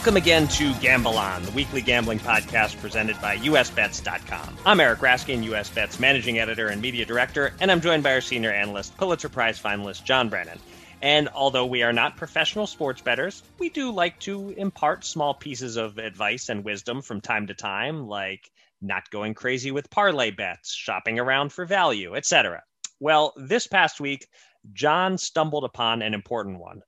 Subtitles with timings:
[0.00, 4.56] Welcome again to Gamble On, the weekly gambling podcast presented by USBets.com.
[4.64, 8.50] I'm Eric Raskin, USBets managing editor and media director, and I'm joined by our senior
[8.50, 10.58] analyst, Pulitzer Prize finalist John Brennan.
[11.02, 15.76] And although we are not professional sports bettors, we do like to impart small pieces
[15.76, 20.72] of advice and wisdom from time to time, like not going crazy with parlay bets,
[20.72, 22.62] shopping around for value, etc.
[23.00, 24.26] Well, this past week,
[24.72, 26.80] John stumbled upon an important one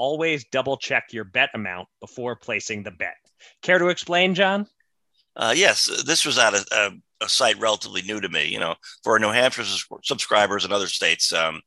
[0.00, 3.16] always double check your bet amount before placing the bet.
[3.60, 4.66] Care to explain, John?
[5.36, 8.46] Uh, yes, this was at a, a, a, site relatively new to me.
[8.46, 9.62] You know, for New Hampshire
[10.02, 11.60] subscribers and other states, um,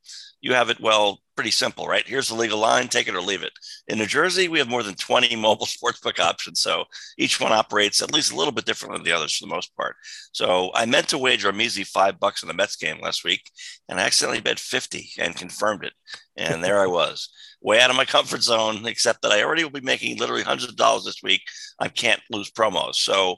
[0.44, 2.06] you have it well pretty simple, right?
[2.06, 3.54] Here's the legal line, take it or leave it.
[3.88, 6.84] In New Jersey, we have more than 20 mobile sportsbook options, so
[7.18, 9.76] each one operates at least a little bit different than the others for the most
[9.76, 9.96] part.
[10.34, 13.42] So I meant to wager a measly five bucks on the Mets game last week,
[13.88, 15.94] and I accidentally bet 50 and confirmed it,
[16.38, 17.30] and there I was
[17.62, 20.70] way out of my comfort zone, except that I already will be making literally hundreds
[20.70, 21.42] of dollars this week.
[21.80, 22.96] I can't lose promos.
[22.96, 23.38] So,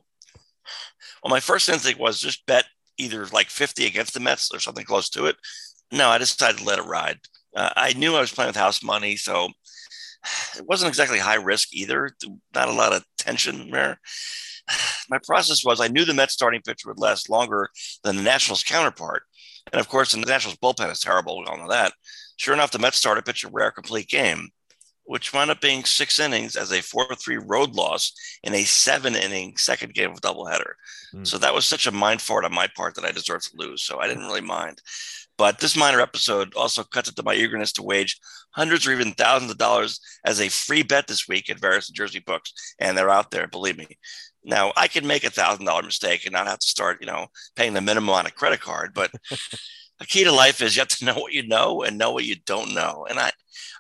[1.23, 2.66] well, my first instinct was just bet
[2.97, 5.35] either like 50 against the Mets or something close to it.
[5.95, 7.19] No, I decided to let it ride.
[7.56, 9.47] Uh, I knew I was playing with house money, so
[10.57, 12.11] it wasn't exactly high risk either.
[12.53, 14.00] Not a lot of tension there.
[15.09, 17.69] My process was I knew the Mets starting pitcher would last longer
[18.03, 19.23] than the Nationals counterpart.
[19.72, 21.39] And of course, the Nationals bullpen is terrible.
[21.39, 21.94] We all know that.
[22.38, 24.50] Sure enough, the Mets started pitch a rare complete game,
[25.05, 28.11] which wound up being six innings as a 4 3 road loss
[28.44, 30.73] in a seven inning second game of doubleheader.
[31.13, 31.25] Mm.
[31.25, 33.81] So that was such a mind fart on my part that I deserved to lose.
[33.81, 34.81] So I didn't really mind.
[35.38, 38.19] But this minor episode also cuts into my eagerness to wage
[38.51, 41.96] hundreds or even thousands of dollars as a free bet this week at various New
[41.96, 42.53] Jersey books.
[42.79, 43.88] And they're out there, believe me.
[44.44, 47.28] Now I can make a thousand dollar mistake and not have to start, you know,
[47.56, 49.12] paying the minimum on a credit card, but
[50.00, 52.25] a key to life is you have to know what you know and know what
[52.25, 53.06] you don't know.
[53.09, 53.31] And I,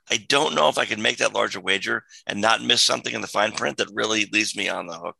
[0.09, 3.21] I don't know if I can make that larger wager and not miss something in
[3.21, 5.17] the fine print that really leaves me on the hook.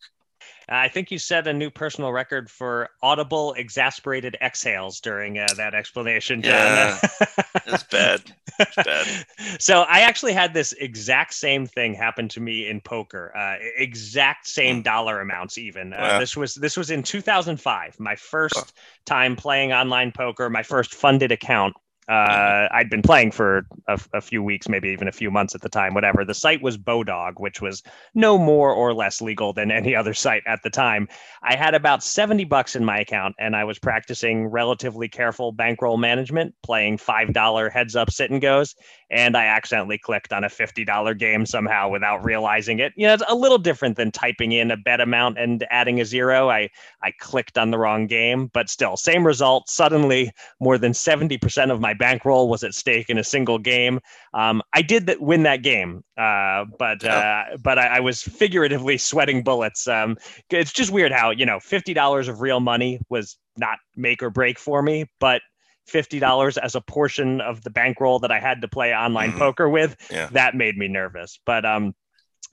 [0.68, 5.74] I think you set a new personal record for audible, exasperated exhales during uh, that
[5.74, 6.42] explanation.
[6.42, 6.53] John.
[6.53, 7.00] Yeah,
[7.68, 8.22] it's bad.
[8.59, 9.26] It's bad.
[9.59, 13.36] so I actually had this exact same thing happen to me in poker.
[13.36, 14.84] Uh, exact same mm.
[14.84, 15.94] dollar amounts, even.
[15.94, 16.20] Uh.
[16.20, 18.00] This was this was in 2005.
[18.00, 18.74] My first
[19.06, 20.50] time playing online poker.
[20.50, 21.76] My first funded account
[22.07, 25.61] uh, I'd been playing for a, a, few weeks, maybe even a few months at
[25.61, 26.23] the time, whatever.
[26.23, 27.81] The site was Bodog, which was
[28.13, 31.07] no more or less legal than any other site at the time.
[31.41, 35.97] I had about 70 bucks in my account and I was practicing relatively careful bankroll
[35.97, 38.75] management, playing $5 heads up sit and goes.
[39.09, 42.93] And I accidentally clicked on a $50 game somehow without realizing it.
[42.95, 46.05] You know, it's a little different than typing in a bet amount and adding a
[46.05, 46.49] zero.
[46.49, 46.69] I,
[47.02, 49.69] I clicked on the wrong game, but still, same result.
[49.69, 53.99] Suddenly, more than 70% of my bankroll was at stake in a single game.
[54.34, 58.97] Um, I did that, win that game, uh, but uh, but I, I, was figuratively
[58.97, 59.87] sweating bullets.
[59.87, 60.17] Um,
[60.49, 64.29] it's just weird how you know fifty dollars of real money was not make or
[64.29, 65.41] break for me, but
[65.85, 69.40] fifty dollars as a portion of the bankroll that I had to play online mm-hmm.
[69.40, 70.29] poker with, yeah.
[70.32, 71.40] that made me nervous.
[71.46, 71.93] But um,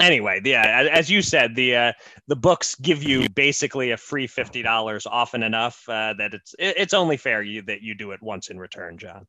[0.00, 1.92] anyway, yeah, as you said, the uh,
[2.28, 6.94] the books give you basically a free fifty dollars often enough uh, that it's it's
[6.94, 9.26] only fair you that you do it once in return, John.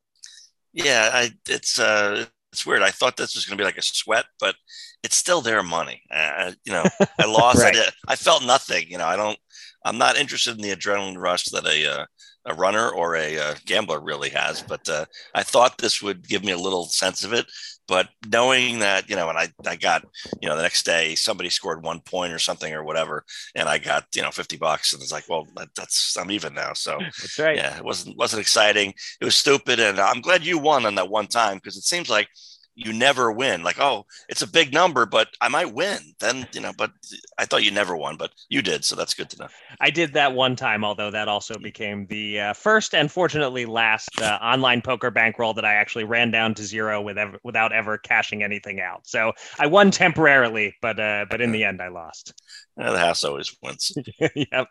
[0.74, 2.82] Yeah, I, it's uh, it's weird.
[2.82, 4.56] I thought this was going to be like a sweat, but
[5.04, 6.02] it's still their money.
[6.12, 6.84] Uh, you know,
[7.20, 7.60] I lost.
[7.60, 7.76] right.
[7.76, 8.90] I, did, I felt nothing.
[8.90, 9.38] You know, I don't.
[9.86, 12.06] I'm not interested in the adrenaline rush that a uh,
[12.46, 14.62] a runner or a, uh, gambler really has.
[14.62, 17.46] But uh, I thought this would give me a little sense of it.
[17.88, 20.06] But knowing that, you know, and I, I got,
[20.42, 23.26] you know, the next day somebody scored one point or something or whatever,
[23.56, 24.94] and I got, you know, 50 bucks.
[24.94, 26.74] And it's like, well, that, that's, I'm even now.
[26.74, 27.58] So that's right.
[27.58, 28.94] Yeah, it wasn't, wasn't exciting.
[29.20, 29.80] It was stupid.
[29.80, 32.30] And I'm glad you won on that one time because it seems like
[32.76, 33.64] you never win.
[33.64, 36.00] Like, oh, it's a big number, but I might win.
[36.20, 36.92] Then, you know, but
[37.38, 38.84] I thought you never won, but you did.
[38.84, 39.48] So that's good to know.
[39.80, 44.10] I did that one time, although that also became the uh, first and fortunately last
[44.22, 47.98] uh, online poker bankroll that I actually ran down to zero with ever, without ever
[47.98, 49.06] cashing anything out.
[49.06, 52.34] So I won temporarily, but uh, but in the end, I lost.
[52.78, 53.92] Yeah, the house always wins.
[54.36, 54.68] yep.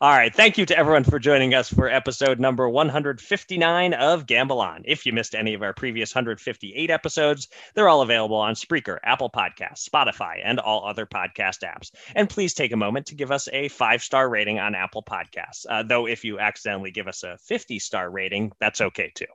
[0.00, 0.34] All right.
[0.34, 4.82] Thank you to everyone for joining us for episode number 159 of Gamble On.
[4.86, 9.30] If you missed any of our previous 158 episodes, they're all available on Spreaker, Apple
[9.30, 11.90] Podcasts, Spotify, and all other podcast apps.
[12.14, 15.66] And please take a moment to give us a five star rating on Apple Podcasts.
[15.68, 19.26] Uh, though, if you accidentally give us a 50 star rating, that's okay too.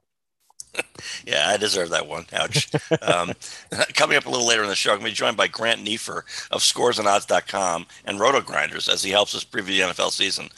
[1.25, 2.25] Yeah, I deserve that one.
[2.33, 2.71] Ouch.
[3.01, 3.33] um,
[3.93, 5.83] coming up a little later in the show, I'm going to be joined by Grant
[5.83, 10.49] Neefer of scoresandodds.com and RotoGrinders as he helps us preview the NFL season.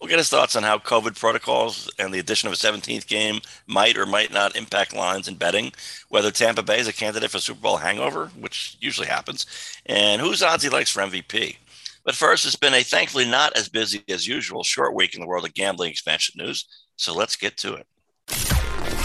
[0.00, 3.40] We'll get his thoughts on how COVID protocols and the addition of a 17th game
[3.66, 5.72] might or might not impact lines and betting,
[6.10, 9.46] whether Tampa Bay is a candidate for Super Bowl hangover, which usually happens,
[9.86, 11.56] and whose odds he likes for MVP.
[12.04, 15.26] But first, it's been a thankfully not as busy as usual short week in the
[15.26, 16.66] world of gambling expansion news.
[16.96, 17.86] So let's get to it.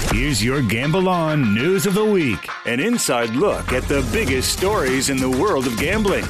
[0.09, 5.09] Here's your Gamble On News of the Week an inside look at the biggest stories
[5.09, 6.25] in the world of gambling.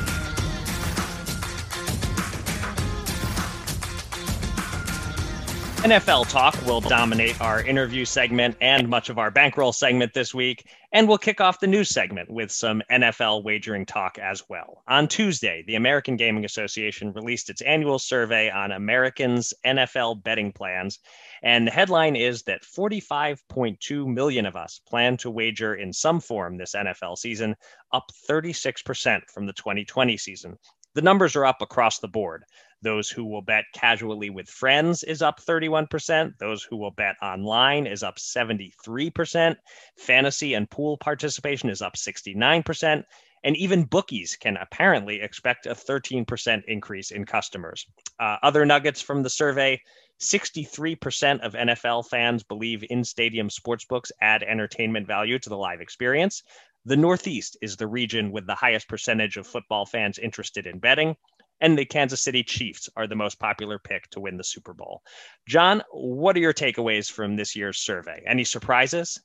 [5.82, 10.68] NFL talk will dominate our interview segment and much of our bankroll segment this week.
[10.92, 14.84] And we'll kick off the news segment with some NFL wagering talk as well.
[14.88, 21.00] On Tuesday, the American Gaming Association released its annual survey on Americans' NFL betting plans.
[21.42, 26.58] And the headline is that 45.2 million of us plan to wager in some form
[26.58, 27.56] this NFL season,
[27.92, 30.60] up 36% from the 2020 season.
[30.94, 32.44] The numbers are up across the board.
[32.82, 36.38] Those who will bet casually with friends is up 31%.
[36.40, 39.56] Those who will bet online is up 73%.
[39.98, 43.04] Fantasy and pool participation is up 69%.
[43.44, 47.88] And even bookies can apparently expect a 13% increase in customers.
[48.20, 49.82] Uh, other nuggets from the survey
[50.22, 56.44] 63% of NFL fans believe in stadium sportsbooks add entertainment value to the live experience.
[56.86, 61.16] The Northeast is the region with the highest percentage of football fans interested in betting.
[61.62, 65.04] And the Kansas City Chiefs are the most popular pick to win the Super Bowl.
[65.48, 68.24] John, what are your takeaways from this year's survey?
[68.28, 69.22] Any surprises?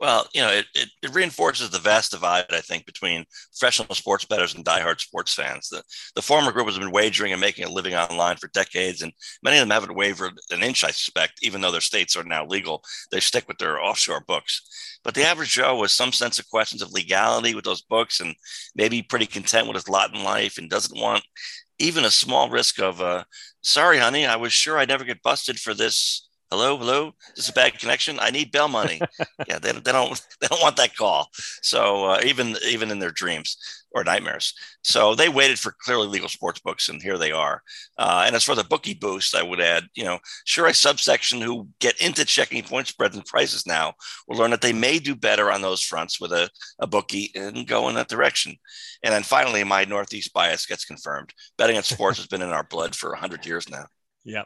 [0.00, 4.24] Well, you know, it, it, it, reinforces the vast divide, I think, between professional sports
[4.24, 5.68] bettors and diehard sports fans.
[5.68, 5.82] The,
[6.14, 9.12] the former group has been wagering and making a living online for decades, and
[9.42, 12.46] many of them haven't wavered an inch, I suspect, even though their states are now
[12.46, 12.82] legal.
[13.10, 14.98] They stick with their offshore books.
[15.04, 18.34] But the average Joe has some sense of questions of legality with those books and
[18.74, 21.24] maybe pretty content with his lot in life and doesn't want
[21.78, 23.24] even a small risk of, uh,
[23.62, 27.50] sorry, honey, I was sure I'd never get busted for this hello, hello, this is
[27.50, 28.18] a bad connection.
[28.18, 29.00] I need bail money.
[29.48, 31.28] yeah, they, they don't they don't want that call.
[31.62, 33.56] So uh, even even in their dreams
[33.92, 34.54] or nightmares.
[34.82, 37.62] So they waited for clearly legal sports books, and here they are.
[37.98, 41.40] Uh, and as for the bookie boost, I would add, you know, sure, a subsection
[41.40, 43.94] who get into checking point spreads and prices now
[44.28, 47.66] will learn that they may do better on those fronts with a, a bookie and
[47.66, 48.54] go in that direction.
[49.02, 51.34] And then finally, my Northeast bias gets confirmed.
[51.58, 53.86] Betting on sports has been in our blood for 100 years now.
[54.24, 54.42] Yeah.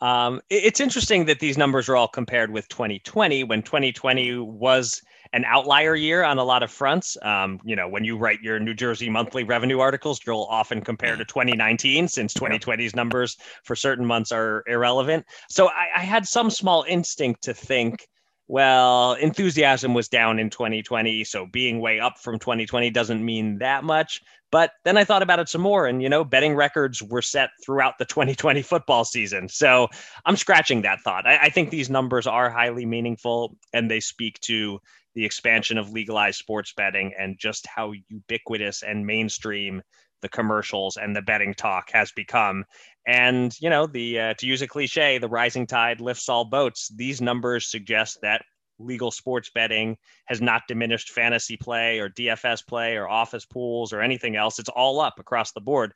[0.00, 5.00] Um, it's interesting that these numbers are all compared with 2020 when 2020 was
[5.32, 7.16] an outlier year on a lot of fronts.
[7.22, 11.16] Um, you know, when you write your New Jersey monthly revenue articles, you'll often compare
[11.16, 15.24] to 2019 since 2020's numbers for certain months are irrelevant.
[15.48, 18.06] So I, I had some small instinct to think
[18.50, 21.22] well, enthusiasm was down in 2020.
[21.22, 24.20] So being way up from 2020 doesn't mean that much.
[24.50, 27.50] But then I thought about it some more, and you know, betting records were set
[27.64, 29.48] throughout the 2020 football season.
[29.48, 29.88] So
[30.26, 31.26] I'm scratching that thought.
[31.26, 34.80] I, I think these numbers are highly meaningful, and they speak to
[35.14, 39.82] the expansion of legalized sports betting and just how ubiquitous and mainstream
[40.22, 42.64] the commercials and the betting talk has become.
[43.06, 46.90] And you know, the uh, to use a cliche, the rising tide lifts all boats.
[46.94, 48.42] These numbers suggest that
[48.80, 49.96] legal sports betting
[50.26, 54.58] has not diminished fantasy play or DFS play or office pools or anything else.
[54.58, 55.92] It's all up across the board.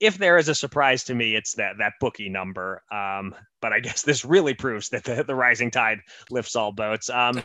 [0.00, 2.82] if there is a surprise to me, it's that that bookie number.
[2.90, 7.10] Um, but I guess this really proves that the, the rising tide lifts all boats.
[7.10, 7.42] Um,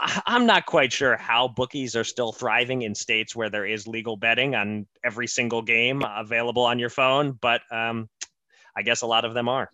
[0.00, 3.86] I, I'm not quite sure how bookies are still thriving in states where there is
[3.86, 8.08] legal betting on every single game available on your phone, but um,
[8.76, 9.70] I guess a lot of them are.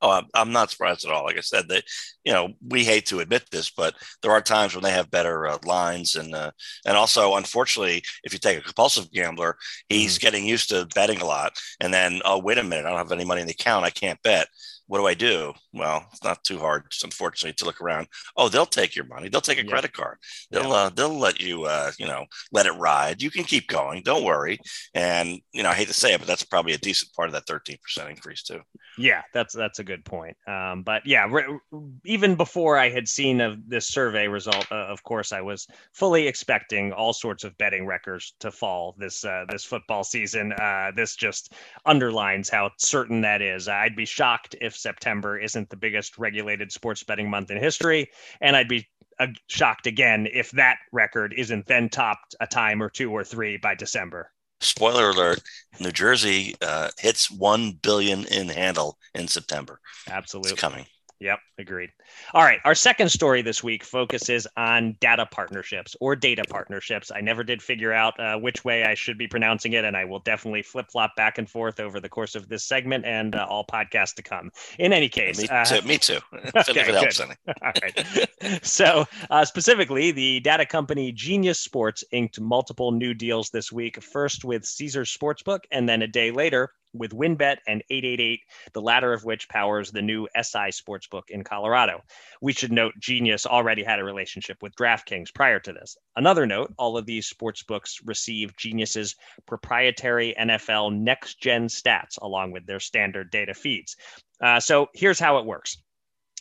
[0.00, 1.24] Oh, I'm not surprised at all.
[1.24, 1.84] Like I said, that
[2.24, 5.46] you know we hate to admit this, but there are times when they have better
[5.46, 6.50] uh, lines, and uh,
[6.86, 9.56] and also unfortunately, if you take a compulsive gambler,
[9.88, 12.90] he's mm getting used to betting a lot, and then oh wait a minute, I
[12.90, 14.46] don't have any money in the account, I can't bet
[14.92, 15.54] what do I do?
[15.72, 18.08] Well, it's not too hard, unfortunately, to look around.
[18.36, 19.30] Oh, they'll take your money.
[19.30, 19.70] They'll take a yeah.
[19.70, 20.18] credit card.
[20.50, 20.74] They'll yeah.
[20.74, 23.22] uh, they'll let you uh, you know let it ride.
[23.22, 24.02] You can keep going.
[24.02, 24.58] Don't worry.
[24.92, 27.32] And you know, I hate to say it, but that's probably a decent part of
[27.32, 28.60] that thirteen percent increase too.
[28.98, 30.36] Yeah, that's that's a good point.
[30.46, 31.58] Um, but yeah, re-
[32.04, 36.26] even before I had seen of this survey result, uh, of course, I was fully
[36.26, 40.52] expecting all sorts of betting records to fall this uh, this football season.
[40.52, 41.54] Uh, this just
[41.86, 43.68] underlines how certain that is.
[43.68, 48.10] I'd be shocked if September isn't the biggest regulated sports betting month in history,
[48.40, 52.90] and I'd be uh, shocked again if that record isn't then topped a time or
[52.90, 54.30] two or three by December.
[54.60, 55.42] Spoiler alert
[55.80, 59.80] new jersey uh, hits 1 billion in handle in september.
[60.08, 60.86] Absolutely it's coming
[61.22, 61.90] Yep, agreed.
[62.34, 67.12] All right, our second story this week focuses on data partnerships or data partnerships.
[67.14, 70.04] I never did figure out uh, which way I should be pronouncing it, and I
[70.04, 73.46] will definitely flip flop back and forth over the course of this segment and uh,
[73.48, 74.50] all podcasts to come.
[74.80, 75.86] In any case, me uh, too.
[75.86, 76.18] Me too.
[76.56, 77.20] okay, good.
[77.62, 78.28] all right.
[78.62, 84.02] so, uh, specifically, the data company Genius Sports inked multiple new deals this week.
[84.02, 88.40] First with Caesars Sportsbook, and then a day later with WynnBET and 888,
[88.72, 92.02] the latter of which powers the new SI Sportsbook in Colorado.
[92.40, 95.96] We should note Genius already had a relationship with DraftKings prior to this.
[96.16, 102.66] Another note all of these sportsbooks receive Genius's proprietary NFL next gen stats along with
[102.66, 103.96] their standard data feeds.
[104.40, 105.78] Uh, so here's how it works.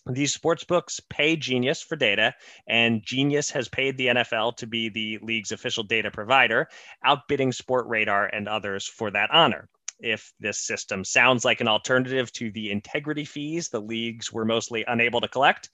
[0.08, 2.34] These sports books pay Genius for data,
[2.66, 6.68] and Genius has paid the NFL to be the league's official data provider,
[7.06, 9.70] outbidding Sportradar and others for that honor
[10.02, 14.84] if this system sounds like an alternative to the integrity fees the leagues were mostly
[14.88, 15.70] unable to collect.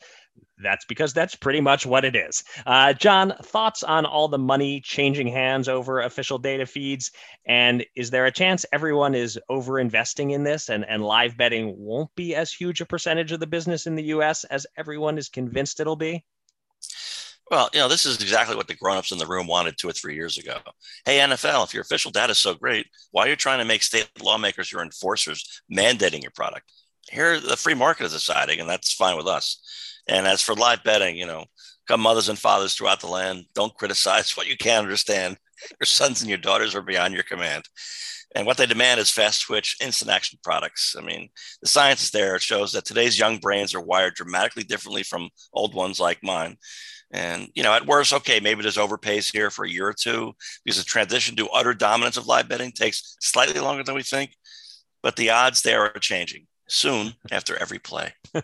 [0.63, 2.43] That's because that's pretty much what it is.
[2.65, 7.11] Uh, John, thoughts on all the money changing hands over official data feeds?
[7.47, 11.75] And is there a chance everyone is over investing in this and, and live betting
[11.77, 15.29] won't be as huge a percentage of the business in the US as everyone is
[15.29, 16.23] convinced it'll be?
[17.49, 19.93] Well, you know, this is exactly what the grown-ups in the room wanted two or
[19.93, 20.57] three years ago.
[21.05, 23.83] Hey, NFL, if your official data is so great, why are you trying to make
[23.83, 26.71] state lawmakers your enforcers mandating your product?
[27.09, 29.61] Here, the free market is deciding, and that's fine with us.
[30.09, 31.45] And as for live betting, you know,
[31.87, 35.37] come mothers and fathers throughout the land, don't criticize what you can't understand.
[35.79, 37.63] Your sons and your daughters are beyond your command.
[38.35, 40.95] And what they demand is fast twitch, instant action products.
[40.97, 41.29] I mean,
[41.61, 42.35] the science is there.
[42.35, 46.57] It shows that today's young brains are wired dramatically differently from old ones like mine.
[47.11, 50.33] And, you know, at worst, okay, maybe there's overpays here for a year or two
[50.63, 54.31] because the transition to utter dominance of live betting takes slightly longer than we think.
[55.01, 58.13] But the odds there are changing soon after every play.
[58.35, 58.41] uh,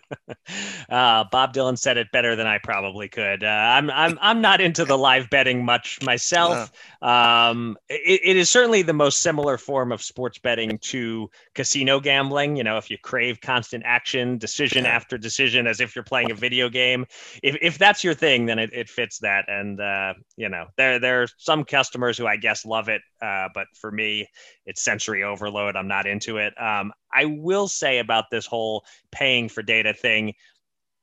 [1.32, 3.44] Bob Dylan said it better than I probably could.
[3.44, 6.72] Uh, I'm I'm I'm not into the live betting much myself.
[7.01, 12.56] Um, it, it is certainly the most similar form of sports betting to casino gambling.
[12.56, 16.36] You know, if you crave constant action, decision after decision, as if you're playing a
[16.36, 17.06] video game.
[17.42, 19.46] If if that's your thing, then it, it fits that.
[19.48, 23.50] And uh, you know, there there are some customers who I guess love it, uh,
[23.53, 24.27] but for me,
[24.65, 25.75] it's sensory overload.
[25.75, 26.53] I'm not into it.
[26.62, 30.34] Um, I will say about this whole paying for data thing.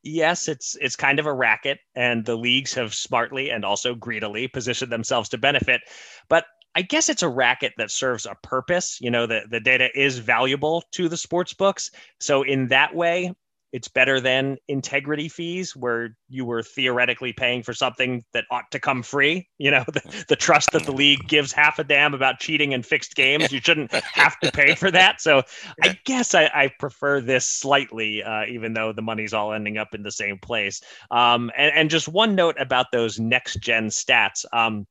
[0.03, 4.49] Yes, it's it's kind of a racket, and the leagues have smartly and also greedily
[4.49, 5.83] positioned themselves to benefit.
[6.29, 8.99] But I guess it's a racket that serves a purpose.
[9.01, 11.91] You know, the, the data is valuable to the sports books.
[12.21, 13.35] So in that way,
[13.73, 18.81] it's better than integrity fees where you were theoretically paying for something that ought to
[18.81, 19.49] come free.
[19.59, 22.83] You know the, the trust that the league gives half a damn about cheating in
[22.83, 25.21] fixed games you shouldn't have to pay for that.
[25.21, 25.43] So
[25.83, 29.95] i guess i, I prefer this slightly uh, even though the money's all ending up
[29.95, 30.81] in the same place.
[31.11, 34.45] Um, and, and just one note about those next gen stats.
[34.53, 34.87] Um,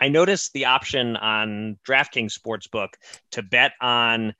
[0.00, 2.94] I noticed the option on DraftKings Sportsbook
[3.32, 4.34] to bet on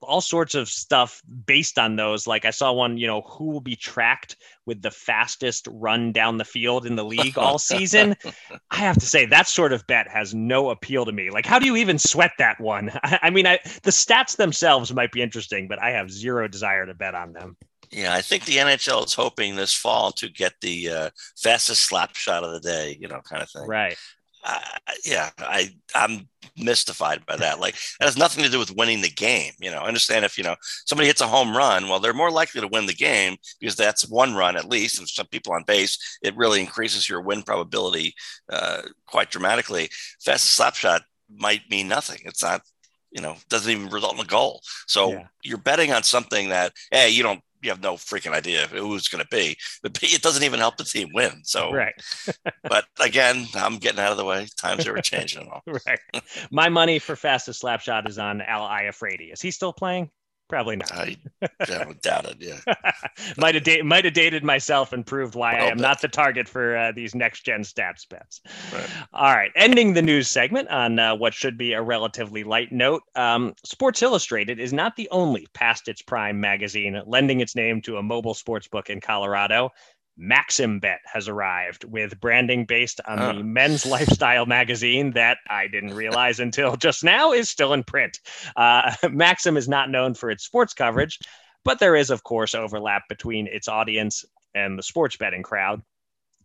[0.00, 2.26] all sorts of stuff based on those.
[2.26, 4.36] Like I saw one, you know, who will be tracked
[4.66, 8.16] with the fastest run down the field in the league all season.
[8.70, 11.30] I have to say that sort of bet has no appeal to me.
[11.30, 12.90] Like, how do you even sweat that one?
[13.02, 16.86] I, I mean, I, the stats themselves might be interesting, but I have zero desire
[16.86, 17.56] to bet on them.
[17.90, 22.14] Yeah, I think the NHL is hoping this fall to get the uh, fastest slap
[22.14, 23.66] shot of the day, you know, kind of thing.
[23.66, 23.96] Right.
[25.04, 27.60] Yeah, I I'm mystified by that.
[27.60, 29.52] Like that has nothing to do with winning the game.
[29.60, 32.60] You know, understand if you know somebody hits a home run, well, they're more likely
[32.60, 36.18] to win the game because that's one run at least, and some people on base,
[36.22, 38.14] it really increases your win probability
[38.50, 39.88] uh, quite dramatically.
[40.20, 41.02] Fastest slap shot
[41.34, 42.20] might mean nothing.
[42.24, 42.62] It's not
[43.10, 45.26] you know doesn't even result in a goal so yeah.
[45.42, 49.08] you're betting on something that hey you don't you have no freaking idea who it's
[49.08, 49.56] going to be.
[49.82, 51.40] But it doesn't even help the team win.
[51.44, 51.94] So, right.
[52.62, 54.46] but again, I'm getting out of the way.
[54.56, 55.48] Times are changing.
[55.48, 55.62] all.
[55.86, 56.00] right.
[56.50, 59.32] My money for fastest slap shot is on Al Iafrate.
[59.32, 60.10] Is he still playing?
[60.48, 60.92] Probably not.
[60.92, 62.36] I, I doubt it.
[62.40, 62.74] Yeah.
[63.36, 65.82] might have da- might have dated myself and proved why I am bit.
[65.82, 68.40] not the target for uh, these next gen stats bets.
[68.72, 68.88] Right.
[69.12, 69.50] All right.
[69.56, 73.02] Ending the news segment on uh, what should be a relatively light note.
[73.14, 77.98] Um, Sports Illustrated is not the only past its prime magazine lending its name to
[77.98, 79.70] a mobile sports book in Colorado.
[80.18, 85.94] Maxim Bet has arrived with branding based on the men's lifestyle magazine that I didn't
[85.94, 88.18] realize until just now is still in print.
[88.56, 91.20] Uh, Maxim is not known for its sports coverage,
[91.64, 95.82] but there is, of course, overlap between its audience and the sports betting crowd.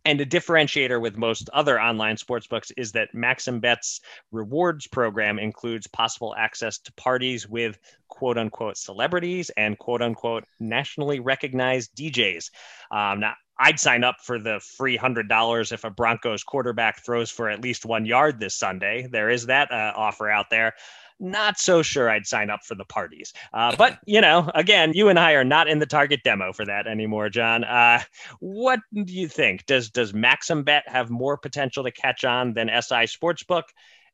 [0.06, 4.02] And a differentiator with most other online sports books is that Maxim Bet's
[4.32, 7.78] rewards program includes possible access to parties with
[8.08, 12.50] quote unquote celebrities and quote unquote nationally recognized DJs.
[12.90, 17.30] Um, now, I'd sign up for the free hundred dollars if a Broncos quarterback throws
[17.30, 19.06] for at least one yard this Sunday.
[19.10, 20.74] There is that uh, offer out there.
[21.20, 23.32] Not so sure I'd sign up for the parties.
[23.52, 26.64] Uh, but you know, again, you and I are not in the target demo for
[26.64, 27.62] that anymore, John.
[27.62, 28.00] Uh,
[28.40, 29.66] what do you think?
[29.66, 33.64] Does does Maxim Bet have more potential to catch on than SI Sportsbook?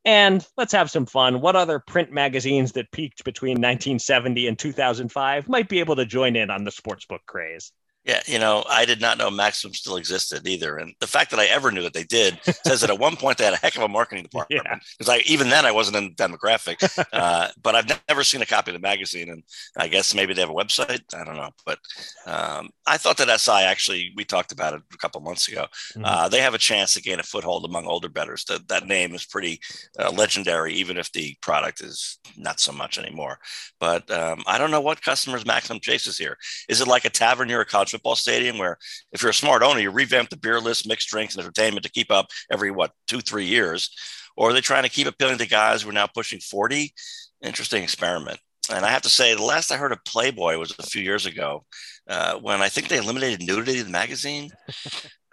[0.04, 1.40] And let's have some fun.
[1.40, 6.36] What other print magazines that peaked between 1970 and 2005 might be able to join
[6.36, 7.72] in on the sportsbook craze?
[8.04, 11.38] Yeah, you know, I did not know Maxim still existed either, and the fact that
[11.38, 13.76] I ever knew that they did says that at one point they had a heck
[13.76, 14.64] of a marketing department.
[14.98, 15.14] Because yeah.
[15.14, 18.70] I even then I wasn't in the demographic, uh, but I've never seen a copy
[18.70, 19.42] of the magazine, and
[19.76, 21.02] I guess maybe they have a website.
[21.14, 21.78] I don't know, but
[22.24, 25.66] um, I thought that SI actually we talked about it a couple months ago.
[25.92, 26.02] Mm-hmm.
[26.06, 28.44] Uh, they have a chance to gain a foothold among older bettors.
[28.46, 29.60] That that name is pretty
[29.98, 33.38] uh, legendary, even if the product is not so much anymore.
[33.78, 36.38] But um, I don't know what customers Maxim chases here.
[36.70, 38.78] Is it like a tavern near a college football stadium where
[39.12, 41.90] if you're a smart owner, you revamp the beer list, mixed drinks, and entertainment to
[41.90, 43.90] keep up every what two, three years,
[44.36, 46.92] or are they trying to keep appealing to guys who are now pushing 40?
[47.42, 48.38] Interesting experiment.
[48.72, 51.26] And I have to say, the last I heard of Playboy was a few years
[51.26, 51.64] ago
[52.08, 54.50] uh, when I think they eliminated nudity in the magazine.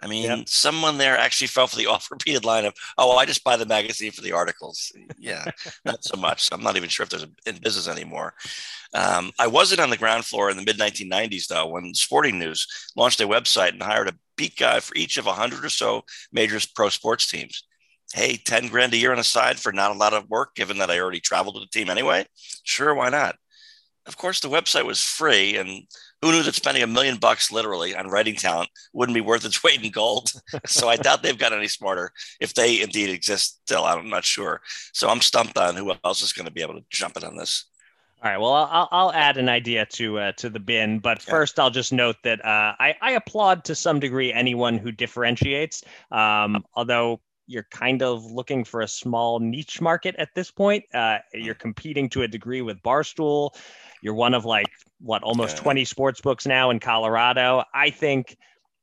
[0.00, 0.48] I mean, yep.
[0.48, 3.66] someone there actually fell for the off-repeated line of, oh, well, I just buy the
[3.66, 4.92] magazine for the articles.
[5.18, 5.44] Yeah,
[5.84, 6.48] not so much.
[6.52, 8.34] I'm not even sure if there's in business anymore.
[8.94, 12.66] Um, I wasn't on the ground floor in the mid 1990s, though, when Sporting News
[12.96, 16.58] launched a website and hired a beat guy for each of 100 or so major
[16.74, 17.64] pro sports teams.
[18.14, 20.78] Hey, 10 grand a year on the side for not a lot of work, given
[20.78, 22.24] that I already traveled with the team anyway?
[22.62, 23.36] Sure, why not?
[24.06, 25.82] Of course, the website was free and
[26.22, 29.62] who knew that spending a million bucks literally on writing talent wouldn't be worth its
[29.64, 30.32] weight in gold?
[30.66, 33.84] so I doubt they've got any smarter if they indeed exist still.
[33.84, 34.60] I'm not sure.
[34.92, 37.36] So I'm stumped on who else is going to be able to jump in on
[37.36, 37.66] this.
[38.22, 38.38] All right.
[38.38, 41.92] Well, I'll, I'll add an idea to uh, to the bin, but first I'll just
[41.92, 45.84] note that uh, I, I applaud to some degree anyone who differentiates.
[46.10, 51.18] Um, although you're kind of looking for a small niche market at this point, uh,
[51.32, 53.50] you're competing to a degree with Barstool.
[54.02, 54.68] You're one of like
[55.00, 55.62] what almost yeah.
[55.62, 57.64] 20 sports books now in Colorado.
[57.74, 58.36] I think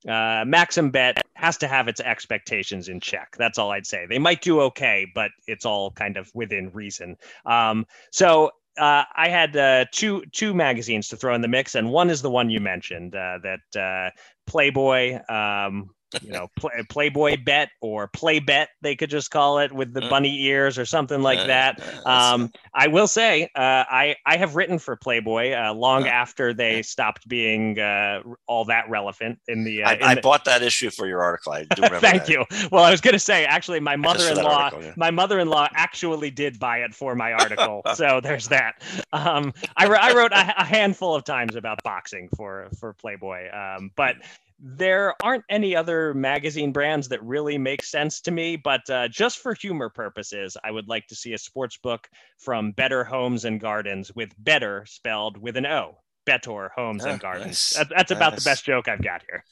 [0.08, 3.36] uh, Maxim Bet has to have its expectations in check.
[3.38, 4.08] That's all I'd say.
[4.10, 7.18] They might do okay, but it's all kind of within reason.
[7.46, 11.90] Um, so uh, I had uh, two two magazines to throw in the mix, and
[11.90, 14.10] one is the one you mentioned uh, that uh,
[14.48, 15.20] Playboy.
[15.30, 19.94] Um, you know, play, Playboy bet or Play Bet, they could just call it with
[19.94, 20.10] the mm.
[20.10, 22.06] bunny ears or something like uh, that.
[22.06, 26.82] Um, I will say, uh, I I have written for Playboy uh, long after they
[26.82, 29.84] stopped being uh, all that relevant in the.
[29.84, 30.22] Uh, I, in I the...
[30.22, 31.54] bought that issue for your article.
[31.54, 32.00] I do remember.
[32.00, 32.30] Thank that.
[32.30, 32.46] you.
[32.72, 34.94] Well, I was going to say, actually, my mother-in-law, yeah.
[34.96, 37.82] my mother-in-law actually did buy it for my article.
[37.96, 38.82] so there's that.
[39.14, 43.92] Um, I, I wrote a, a, handful of times about boxing for for Playboy, um,
[43.96, 44.18] but
[44.60, 49.40] there aren't any other magazine brands that really make sense to me, but uh, just
[49.40, 53.60] for humor purposes, I would like to see a sports book from Better Homes and
[53.60, 56.00] Gardens with better spelled with an O.
[56.26, 57.46] Better Homes oh, and Gardens.
[57.46, 57.70] Nice.
[57.74, 58.44] That, that's about nice.
[58.44, 59.44] the best joke I've got here.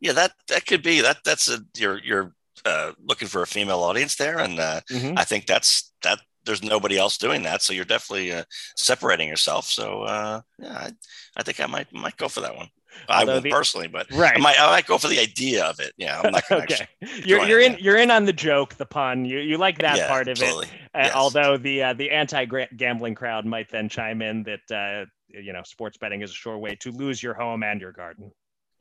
[0.00, 1.18] Yeah, that that could be that.
[1.24, 2.34] That's a you're you're
[2.64, 5.16] uh, looking for a female audience there, and uh, mm-hmm.
[5.16, 6.20] I think that's that.
[6.44, 8.42] There's nobody else doing that, so you're definitely uh,
[8.76, 9.66] separating yourself.
[9.66, 10.92] So uh, yeah, I,
[11.36, 12.68] I think I might might go for that one.
[13.08, 14.36] I won't the, personally, but right.
[14.36, 15.92] I might, I might go for the idea of it.
[15.96, 16.88] Yeah, I'm not okay.
[17.24, 19.24] You're you're in you're in on the joke, the pun.
[19.24, 20.66] You you like that yeah, part of absolutely.
[20.66, 20.72] it.
[20.94, 21.12] Uh, yes.
[21.14, 25.62] although the uh, the anti gambling crowd might then chime in that uh, you know
[25.64, 28.32] sports betting is a sure way to lose your home and your garden.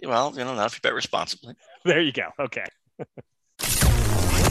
[0.03, 1.55] Well, you know, not if you bet responsibly.
[1.85, 2.27] There you go.
[2.39, 2.65] Okay.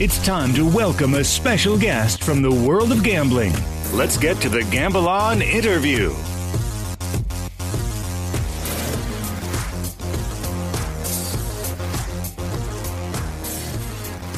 [0.01, 3.53] it's time to welcome a special guest from the world of gambling.
[3.93, 6.15] Let's get to the Gamble On interview.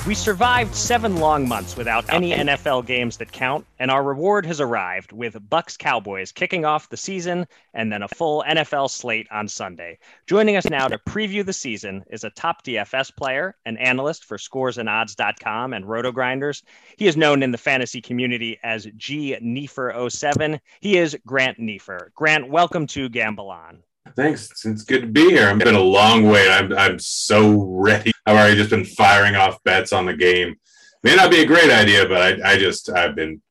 [0.04, 4.60] We survived seven long months without any NFL games that count, and our reward has
[4.60, 9.46] arrived with Bucs Cowboys kicking off the season and then a full NFL slate on
[9.46, 10.00] Sunday.
[10.26, 14.38] Joining us now to preview the season is a top DFS player, an analyst for
[14.38, 16.64] scoresandodds.com and RotoGrinders.
[16.96, 20.58] He is known in the fantasy community as G Neefer07.
[20.80, 22.10] He is Grant Neefer.
[22.16, 23.80] Grant, welcome to Gamble On.
[24.16, 24.50] Thanks.
[24.64, 25.48] It's good to be here.
[25.48, 26.50] I've been a long way.
[26.50, 28.11] I'm, I'm so ready.
[28.26, 30.56] I've already just been firing off bets on the game.
[31.02, 33.42] May not be a great idea, but I, I just, I've been,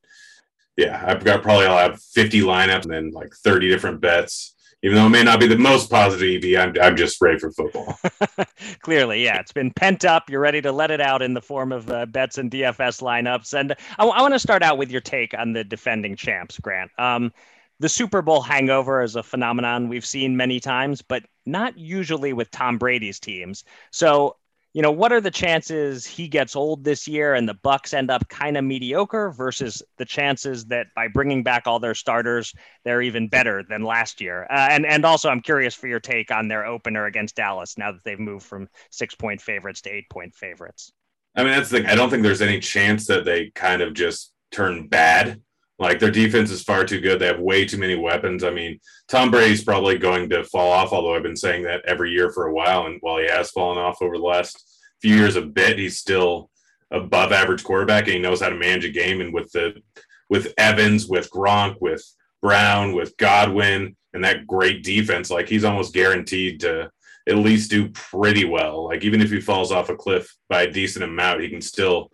[0.76, 4.54] yeah, I've got probably, I'll have 50 lineups and then like 30 different bets.
[4.84, 7.52] Even though it may not be the most positive EV, I'm, I'm just ready for
[7.52, 7.96] football.
[8.80, 9.38] Clearly, yeah.
[9.38, 10.28] It's been pent up.
[10.28, 13.54] You're ready to let it out in the form of uh, bets and DFS lineups.
[13.54, 16.90] And I, I want to start out with your take on the defending champs, Grant.
[16.98, 17.32] Um,
[17.78, 22.50] the Super Bowl hangover is a phenomenon we've seen many times, but not usually with
[22.50, 23.64] Tom Brady's teams.
[23.92, 24.36] So,
[24.72, 28.10] you know, what are the chances he gets old this year and the Bucs end
[28.10, 32.54] up kind of mediocre versus the chances that by bringing back all their starters,
[32.84, 34.46] they're even better than last year?
[34.50, 37.92] Uh, and and also, I'm curious for your take on their opener against Dallas now
[37.92, 40.92] that they've moved from six point favorites to eight point favorites.
[41.36, 41.90] I mean, that's the.
[41.90, 45.40] I don't think there's any chance that they kind of just turn bad
[45.78, 47.18] like their defense is far too good.
[47.18, 48.44] They have way too many weapons.
[48.44, 52.12] I mean, Tom Brady's probably going to fall off, although I've been saying that every
[52.12, 52.86] year for a while.
[52.86, 56.50] And while he has fallen off over the last few years a bit, he's still
[56.90, 59.20] above average quarterback and he knows how to manage a game.
[59.20, 59.82] And with the
[60.28, 62.02] with Evans, with Gronk, with
[62.40, 66.90] Brown, with Godwin, and that great defense, like he's almost guaranteed to
[67.28, 68.84] at least do pretty well.
[68.84, 72.10] Like even if he falls off a cliff by a decent amount, he can still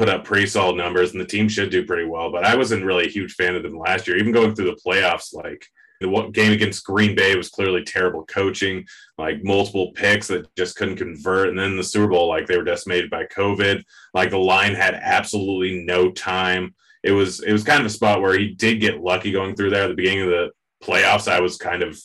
[0.00, 2.32] put up pretty solid numbers, and the team should do pretty well.
[2.32, 4.80] But I wasn't really a huge fan of them last year, even going through the
[4.82, 5.34] playoffs.
[5.34, 5.66] Like
[6.00, 8.86] the game against Green Bay was clearly terrible coaching,
[9.18, 11.50] like multiple picks that just couldn't convert.
[11.50, 13.84] And then the Super Bowl, like they were decimated by COVID.
[14.14, 16.74] Like the line had absolutely no time.
[17.02, 19.68] It was it was kind of a spot where he did get lucky going through
[19.68, 20.50] there at the beginning of the
[20.82, 21.30] playoffs.
[21.30, 22.00] I was kind of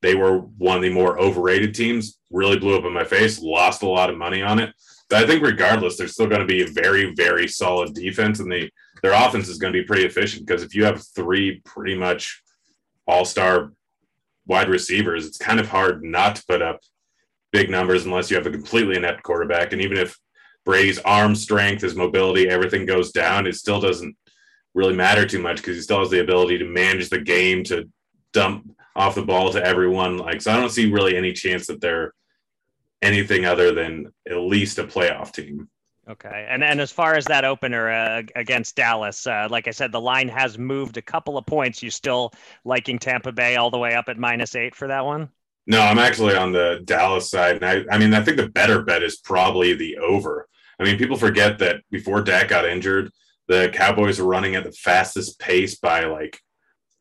[0.00, 2.18] they were one of the more overrated teams.
[2.32, 3.40] Really blew up in my face.
[3.40, 4.74] Lost a lot of money on it.
[5.12, 8.70] I think regardless, they're still going to be a very, very solid defense, and they
[9.02, 12.42] their offense is going to be pretty efficient because if you have three pretty much
[13.06, 13.72] all star
[14.46, 16.80] wide receivers, it's kind of hard not to put up
[17.52, 19.72] big numbers unless you have a completely inept quarterback.
[19.72, 20.16] And even if
[20.64, 24.16] Brady's arm strength, his mobility, everything goes down, it still doesn't
[24.74, 27.88] really matter too much because he still has the ability to manage the game, to
[28.32, 30.16] dump off the ball to everyone.
[30.16, 32.14] Like, so I don't see really any chance that they're
[33.02, 35.68] anything other than at least a playoff team.
[36.08, 39.92] Okay, and and as far as that opener uh, against Dallas, uh, like I said,
[39.92, 41.80] the line has moved a couple of points.
[41.80, 42.32] You still
[42.64, 45.30] liking Tampa Bay all the way up at minus eight for that one?
[45.68, 48.82] No, I'm actually on the Dallas side, and I, I mean, I think the better
[48.82, 50.48] bet is probably the over.
[50.80, 53.12] I mean, people forget that before Dak got injured,
[53.46, 56.40] the Cowboys were running at the fastest pace by like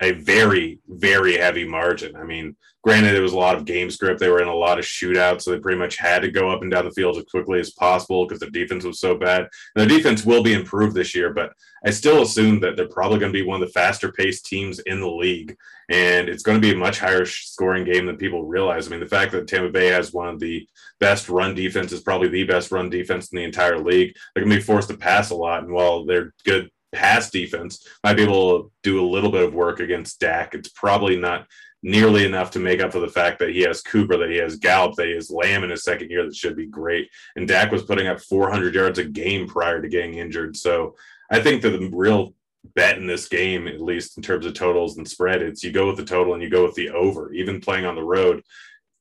[0.02, 2.16] a very, very heavy margin.
[2.16, 4.20] I mean, granted, it was a lot of game script.
[4.20, 6.64] They were in a lot of shootouts, so they pretty much had to go up
[6.64, 9.42] and down the field as quickly as possible because their defense was so bad.
[9.42, 11.54] And their defense will be improved this year, but
[11.86, 14.80] I still assume that they're probably going to be one of the faster paced teams
[14.80, 15.56] in the league.
[15.90, 18.88] And it's going to be a much higher scoring game than people realize.
[18.88, 20.68] I mean, the fact that Tampa Bay has one of the
[21.00, 24.60] best run defenses, probably the best run defense in the entire league, they're going to
[24.60, 25.64] be forced to pass a lot.
[25.64, 29.54] And while they're good pass defense might be able to do a little bit of
[29.54, 30.54] work against Dak.
[30.54, 31.48] It's probably not
[31.84, 34.58] nearly enough to make up for the fact that he has Cooper, that he has
[34.58, 37.10] Gallup, that he has Lamb in his second year that should be great.
[37.36, 40.56] And Dak was putting up 400 yards a game prior to getting injured.
[40.56, 40.96] So
[41.32, 42.36] I think that the real
[42.76, 45.88] bet in this game, at least in terms of totals and spread, it's you go
[45.88, 48.44] with the total and you go with the over, even playing on the road.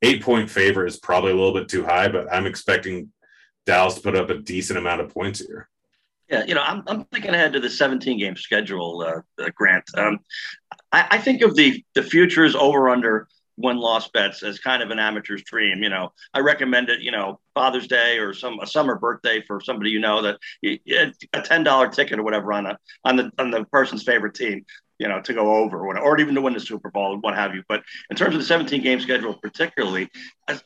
[0.03, 3.12] Eight point favor is probably a little bit too high, but I'm expecting
[3.66, 5.68] Dallas to put up a decent amount of points here.
[6.30, 9.84] Yeah, you know, I'm, I'm thinking ahead to the 17 game schedule, uh, uh, Grant.
[9.96, 10.20] Um,
[10.92, 14.90] I, I, think of the the futures over under win loss bets as kind of
[14.90, 15.82] an amateur's dream.
[15.82, 17.00] You know, I recommend it.
[17.00, 21.42] You know, Father's Day or some a summer birthday for somebody you know that a
[21.42, 24.64] ten dollar ticket or whatever on a on the on the person's favorite team.
[25.00, 27.64] You know, to go over or, even to win the Super Bowl, what have you.
[27.66, 30.10] But in terms of the 17 game schedule, particularly,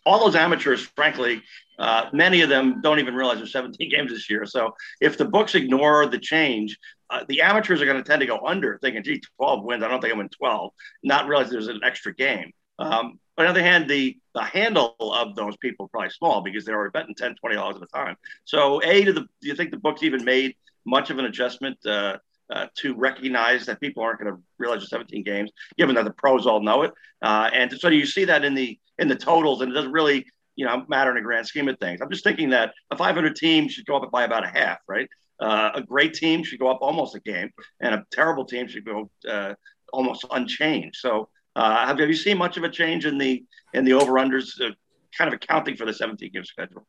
[0.05, 1.40] all those amateurs, frankly,
[1.79, 4.44] uh, many of them don't even realize there's 17 games this year.
[4.44, 6.77] So if the books ignore the change,
[7.11, 9.85] uh, the amateurs are going to tend to go under, thinking, gee, 12 wins.
[9.85, 10.73] I don't think I'm in 12,
[11.05, 12.51] not realize there's an extra game.
[12.81, 16.75] Um, on the other hand, the, the handle of those people probably small because they're
[16.75, 18.16] already betting 10 $20 at a time.
[18.44, 21.79] So, A, to the, do you think the books even made much of an adjustment
[21.87, 22.16] uh,
[22.53, 26.13] uh, to recognize that people aren't going to realize the 17 games, given that the
[26.13, 26.93] pros all know it?
[27.23, 30.27] Uh, and so you see that in the in the totals, and it doesn't really
[30.57, 32.01] you know matter in the grand scheme of things.
[32.01, 35.09] I'm just thinking that a 500 team should go up by about a half, right?
[35.41, 38.85] Uh, a great team should go up almost a game, and a terrible team should
[38.85, 39.55] go uh,
[39.93, 40.97] almost unchanged.
[40.97, 44.13] So, uh, have, have you seen much of a change in the in the over
[44.13, 44.71] unders, uh,
[45.17, 46.87] kind of accounting for the 17 game schedule?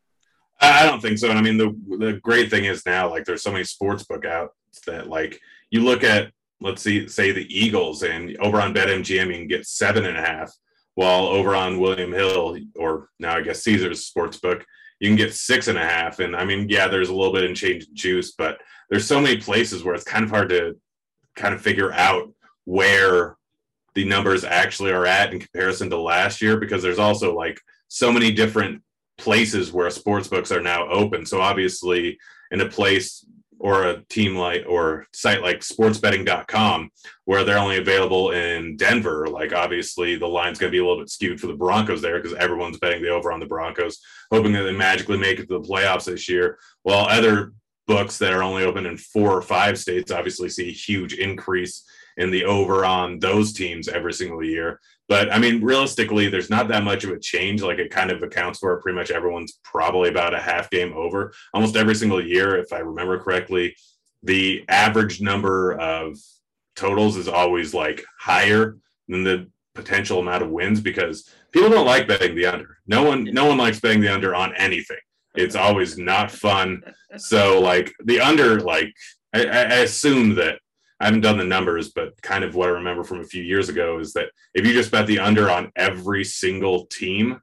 [0.62, 1.30] I don't think so.
[1.30, 4.26] And I mean, the the great thing is now, like, there's so many sports book
[4.82, 9.34] that, like, you look at, let's see, say the Eagles, and over on BetMGM, you
[9.34, 10.52] can get seven and a half,
[10.96, 14.64] while over on William Hill, or now I guess Caesars Sportsbook,
[15.00, 16.20] you can get six and a half.
[16.20, 18.60] And I mean, yeah, there's a little bit in change juice, but
[18.90, 20.78] there's so many places where it's kind of hard to
[21.36, 22.34] kind of figure out
[22.64, 23.36] where
[23.94, 28.12] the numbers actually are at in comparison to last year because there's also like so
[28.12, 28.82] many different
[29.18, 31.26] places where sports books are now open.
[31.26, 32.18] So obviously,
[32.52, 33.26] in a place
[33.66, 36.88] or a team like or site like sportsbetting.com
[37.24, 41.00] where they're only available in Denver, like obviously the line's going to be a little
[41.02, 43.98] bit skewed for the Broncos there because everyone's betting the over on the Broncos,
[44.32, 46.60] hoping that they magically make it to the playoffs this year.
[46.84, 47.54] While other
[47.88, 51.86] books that are only open in four or five states obviously see a huge increase
[52.18, 54.80] in the over on those teams every single year.
[55.08, 57.62] But I mean, realistically, there's not that much of a change.
[57.62, 61.34] Like it kind of accounts for pretty much everyone's probably about a half game over
[61.54, 63.76] almost every single year, if I remember correctly.
[64.24, 66.18] The average number of
[66.76, 72.08] totals is always like higher than the potential amount of wins because people don't like
[72.08, 72.78] betting the under.
[72.88, 74.98] No one, no one likes betting the under on anything.
[75.36, 76.82] It's always not fun.
[77.18, 78.94] So like the under, like
[79.34, 80.60] I, I assume that
[81.06, 83.70] I haven't done the numbers, but kind of what I remember from a few years
[83.70, 87.40] ago is that if you just bet the under on every single team,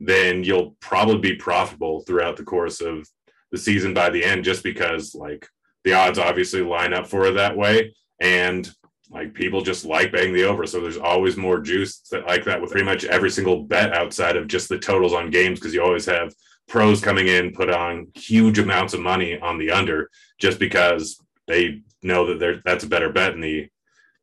[0.00, 3.08] then you'll probably be profitable throughout the course of
[3.52, 5.46] the season by the end, just because like
[5.84, 7.94] the odds obviously line up for it that way.
[8.20, 8.68] And
[9.10, 10.66] like people just like betting the over.
[10.66, 14.36] So there's always more juice that, like that with pretty much every single bet outside
[14.36, 16.34] of just the totals on games, because you always have
[16.66, 21.80] pros coming in, put on huge amounts of money on the under just because they
[22.06, 23.68] know that there that's a better bet, and the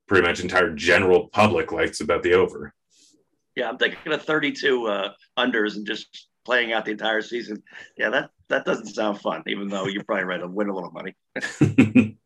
[0.07, 2.73] pretty much entire general public likes to bet the over.
[3.55, 7.63] Yeah, I'm thinking of 32 uh, unders and just playing out the entire season.
[7.97, 10.91] Yeah, that that doesn't sound fun, even though you're probably right to win a little
[10.91, 11.15] money.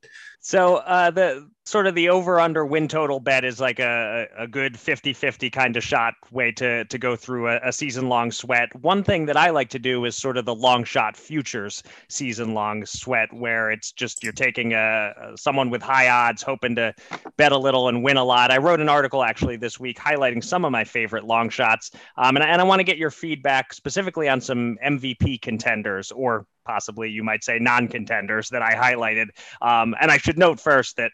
[0.48, 4.48] so uh, the sort of the over under win total bet is like a, a
[4.48, 8.32] good 50 50 kind of shot way to, to go through a, a season long
[8.32, 8.74] sweat.
[8.80, 12.54] One thing that I like to do is sort of the long shot futures season
[12.54, 16.94] long sweat, where it's just you're taking a, someone with high odds, hoping to
[17.36, 18.50] bet a little and win a lot.
[18.50, 21.92] I wrote an article actually this week highlighting some of my favorite long shots.
[22.16, 26.46] Um, and, and I want to get your feedback specifically on some MVP contenders or
[26.68, 29.30] possibly you might say non contenders that I highlighted.
[29.62, 31.12] Um, and I should note first that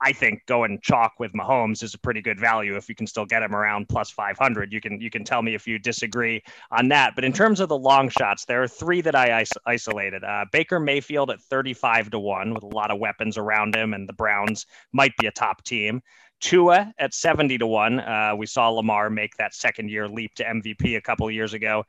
[0.00, 3.24] I think going chalk with Mahomes is a pretty good value if you can still
[3.24, 4.72] get him around plus 500.
[4.72, 7.14] You can you can tell me if you disagree on that.
[7.14, 10.24] But in terms of the long shots, there are three that I is- isolated.
[10.24, 14.08] Uh, Baker Mayfield at 35 to one with a lot of weapons around him, and
[14.08, 16.02] the Browns might be a top team.
[16.40, 18.00] Tua at 70 to one.
[18.00, 21.84] Uh, we saw Lamar make that second year leap to MVP a couple years ago.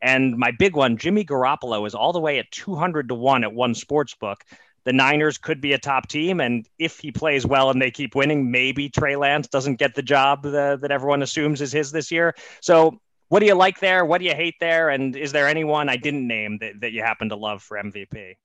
[0.00, 3.52] And my big one, Jimmy Garoppolo, is all the way at 200 to one at
[3.52, 4.44] one sports book
[4.88, 6.40] the Niners could be a top team.
[6.40, 10.00] And if he plays well and they keep winning, maybe Trey Lance doesn't get the
[10.00, 12.34] job the, that everyone assumes is his this year.
[12.62, 14.06] So, what do you like there?
[14.06, 14.88] What do you hate there?
[14.88, 18.36] And is there anyone I didn't name that, that you happen to love for MVP?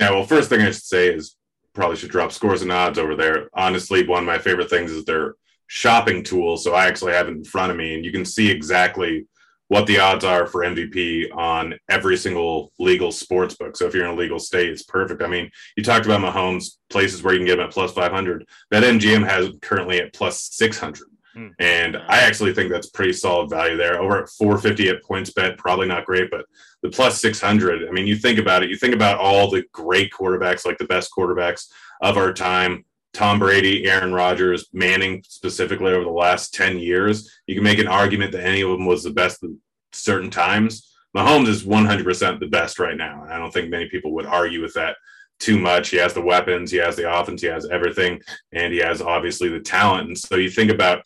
[0.00, 1.36] Yeah, well, first thing I should say is
[1.72, 3.48] probably should drop scores and odds over there.
[3.54, 5.36] Honestly, one of my favorite things is their
[5.68, 6.56] shopping tool.
[6.56, 9.28] So I actually have it in front of me, and you can see exactly
[9.72, 13.74] what the odds are for MVP on every single legal sports book.
[13.74, 15.22] So if you're in a legal state, it's perfect.
[15.22, 18.46] I mean, you talked about Mahomes, places where you can get him at plus 500.
[18.70, 21.08] That MGM has currently at plus 600.
[21.32, 21.48] Hmm.
[21.58, 23.98] And I actually think that's pretty solid value there.
[23.98, 26.44] Over at 450 at PointsBet, probably not great, but
[26.82, 27.88] the plus 600.
[27.88, 30.84] I mean, you think about it, you think about all the great quarterbacks, like the
[30.84, 31.68] best quarterbacks
[32.02, 37.54] of our time Tom Brady, Aaron Rodgers, Manning specifically over the last 10 years, you
[37.54, 39.50] can make an argument that any of them was the best at
[39.92, 40.90] certain times.
[41.16, 43.26] Mahomes is 100% the best right now.
[43.28, 44.96] I don't think many people would argue with that
[45.38, 45.90] too much.
[45.90, 48.20] He has the weapons, he has the offense, he has everything,
[48.52, 50.08] and he has obviously the talent.
[50.08, 51.02] And so you think about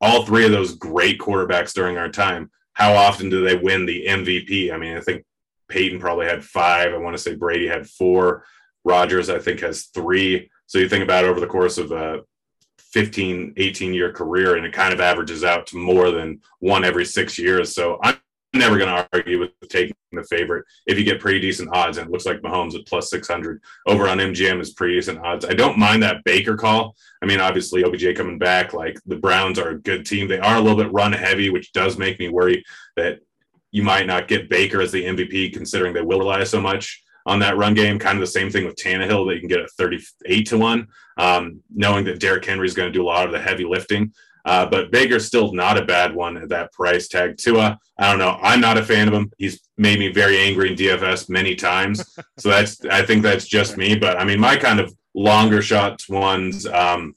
[0.00, 2.50] all three of those great quarterbacks during our time.
[2.74, 4.72] How often do they win the MVP?
[4.72, 5.24] I mean, I think
[5.68, 6.92] Peyton probably had five.
[6.92, 8.44] I want to say Brady had four.
[8.84, 10.50] Rodgers, I think, has three.
[10.68, 12.20] So you think about over the course of a
[12.78, 17.06] 15, 18 year career, and it kind of averages out to more than one every
[17.06, 17.74] six years.
[17.74, 18.18] So I'm
[18.52, 21.96] never going to argue with taking the favorite if you get pretty decent odds.
[21.96, 25.46] And it looks like Mahomes at plus 600 over on MGM is pretty decent odds.
[25.46, 26.94] I don't mind that Baker call.
[27.22, 30.28] I mean, obviously, OBJ coming back, like the Browns are a good team.
[30.28, 32.62] They are a little bit run heavy, which does make me worry
[32.96, 33.20] that
[33.70, 37.38] you might not get Baker as the MVP, considering they will rely so much on
[37.40, 37.98] that run game.
[37.98, 40.88] Kind of the same thing with Tannehill that you can get at 38 to 1,
[41.18, 44.12] um, knowing that Derrick Henry is going to do a lot of the heavy lifting.
[44.44, 47.36] Uh, but Baker's still not a bad one at that price tag.
[47.36, 48.38] Tua, I don't know.
[48.40, 49.30] I'm not a fan of him.
[49.36, 52.18] He's made me very angry in DFS many times.
[52.38, 53.94] so that's I think that's just me.
[53.94, 56.66] But I mean, my kind of longer shots ones.
[56.66, 57.14] Um,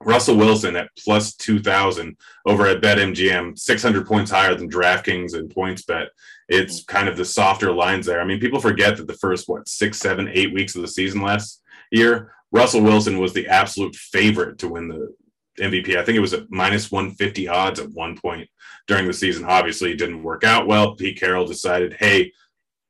[0.00, 6.06] Russell Wilson at plus 2,000 over at BetMGM, 600 points higher than DraftKings and PointsBet.
[6.52, 8.20] It's kind of the softer lines there.
[8.20, 11.22] I mean, people forget that the first, what, six, seven, eight weeks of the season
[11.22, 15.14] last year, Russell Wilson was the absolute favorite to win the
[15.58, 15.96] MVP.
[15.96, 18.48] I think it was at minus 150 odds at one point
[18.86, 19.44] during the season.
[19.44, 20.94] Obviously, it didn't work out well.
[20.94, 22.32] Pete Carroll decided, hey,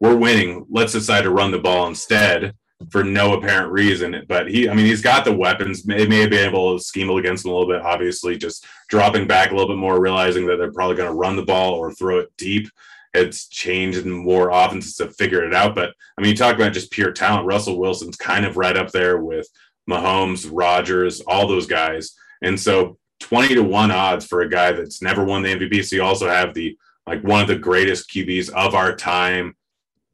[0.00, 0.66] we're winning.
[0.68, 2.54] Let's decide to run the ball instead
[2.90, 4.24] for no apparent reason.
[4.28, 5.82] But he, I mean, he's got the weapons.
[5.82, 7.82] They May, may be able to scheme against him a little bit.
[7.82, 11.36] Obviously, just dropping back a little bit more, realizing that they're probably going to run
[11.36, 12.68] the ball or throw it deep.
[13.14, 15.74] It's changed more offenses have figured it out.
[15.74, 17.46] But I mean, you talk about just pure talent.
[17.46, 19.48] Russell Wilson's kind of right up there with
[19.88, 22.14] Mahomes, Rodgers, all those guys.
[22.42, 25.84] And so 20 to 1 odds for a guy that's never won the MVP.
[25.84, 29.56] So you also have the like one of the greatest QBs of our time,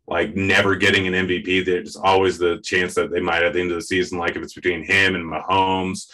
[0.06, 1.64] like never getting an MVP.
[1.64, 4.42] There's always the chance that they might at the end of the season, like if
[4.42, 6.10] it's between him and Mahomes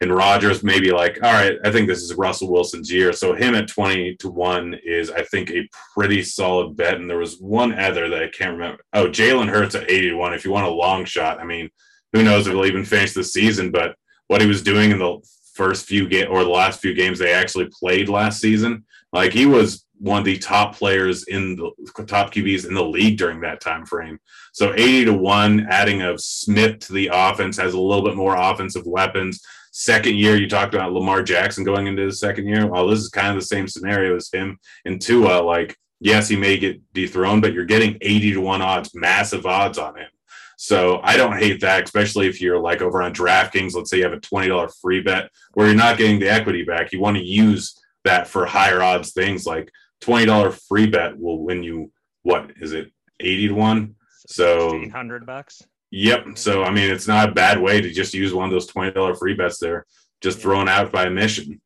[0.00, 3.12] and Rodgers, maybe like, all right, I think this is Russell Wilson's year.
[3.12, 6.94] So him at 20 to 1 is, I think, a pretty solid bet.
[6.94, 8.82] And there was one other that I can't remember.
[8.92, 10.34] Oh, Jalen Hurts at 80 to 1.
[10.34, 11.70] If you want a long shot, I mean,
[12.12, 13.96] who knows if he'll even finish the season, but
[14.28, 15.18] what he was doing in the
[15.54, 18.84] first few game or the last few games they actually played last season.
[19.12, 23.16] Like he was one of the top players in the top QBs in the league
[23.16, 24.18] during that time frame.
[24.52, 28.36] So 80 to 1 adding of Smith to the offense has a little bit more
[28.36, 29.40] offensive weapons.
[29.78, 32.66] Second year you talked about Lamar Jackson going into the second year.
[32.66, 36.36] Well, this is kind of the same scenario as him and Tua like yes, he
[36.36, 40.08] may get dethroned, but you're getting 80 to 1 odds, massive odds on him.
[40.56, 43.74] So I don't hate that, especially if you're like over on DraftKings.
[43.74, 46.92] Let's say you have a $20 free bet where you're not getting the equity back.
[46.92, 49.70] You want to use that for higher odds things like
[50.02, 53.94] $20 free bet will win you what is it 80 to 1
[54.26, 58.34] so 100 bucks yep so i mean it's not a bad way to just use
[58.34, 59.86] one of those $20 free bets there
[60.20, 61.60] just thrown out by a mission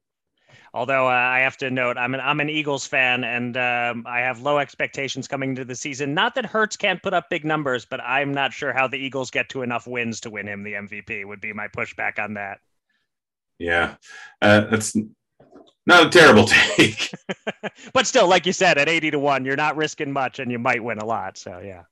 [0.72, 4.20] Although uh, I have to note, I'm an I'm an Eagles fan, and um, I
[4.20, 6.14] have low expectations coming into the season.
[6.14, 9.32] Not that Hurts can't put up big numbers, but I'm not sure how the Eagles
[9.32, 11.26] get to enough wins to win him the MVP.
[11.26, 12.60] Would be my pushback on that.
[13.58, 13.96] Yeah,
[14.42, 14.96] uh, that's
[15.86, 17.12] not a terrible take.
[17.92, 20.60] but still, like you said, at 80 to one, you're not risking much, and you
[20.60, 21.36] might win a lot.
[21.36, 21.82] So yeah.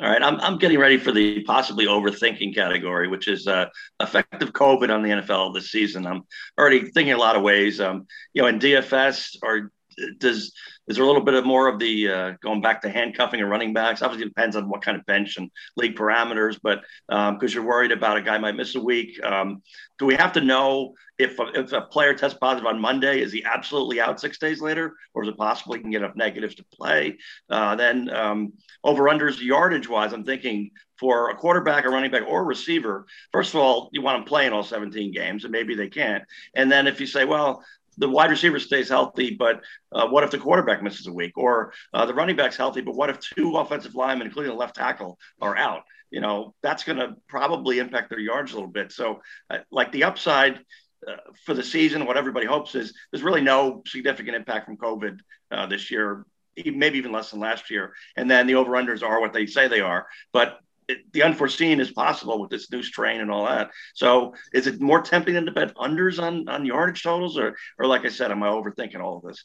[0.00, 3.66] All right, I'm, I'm getting ready for the possibly overthinking category, which is uh,
[4.00, 6.06] effective COVID on the NFL this season.
[6.06, 6.22] I'm
[6.56, 7.80] already thinking a lot of ways.
[7.80, 9.72] Um, you know, in DFS, or
[10.18, 10.52] does
[10.88, 13.50] is there a little bit of more of the uh, going back to handcuffing and
[13.50, 14.00] running backs?
[14.00, 17.66] Obviously, it depends on what kind of bench and league parameters, but because um, you're
[17.66, 19.62] worried about a guy might miss a week, um,
[19.98, 23.32] do we have to know if a, if a player tests positive on Monday, is
[23.32, 26.54] he absolutely out six days later, or is it possible he can get enough negatives
[26.54, 27.18] to play?
[27.50, 28.52] Uh, then um,
[28.84, 33.06] over unders yardage wise, I'm thinking for a quarterback, a running back, or a receiver.
[33.32, 36.24] First of all, you want them playing all 17 games, and maybe they can't.
[36.54, 37.64] And then if you say, well,
[37.98, 39.60] the wide receiver stays healthy, but
[39.92, 41.36] uh, what if the quarterback misses a week?
[41.36, 44.76] Or uh, the running back's healthy, but what if two offensive linemen, including the left
[44.76, 45.82] tackle, are out?
[46.10, 48.92] You know, that's going to probably impact their yards a little bit.
[48.92, 50.60] So, uh, like the upside
[51.06, 55.18] uh, for the season, what everybody hopes is there's really no significant impact from COVID
[55.50, 56.24] uh, this year
[56.66, 57.94] maybe even less than last year.
[58.16, 60.06] And then the over unders are what they say they are.
[60.32, 63.70] But it, the unforeseen is possible with this new strain and all that.
[63.94, 67.86] So is it more tempting than to bet unders on, on yardage totals or, or
[67.86, 69.44] like I said, am I overthinking all of this?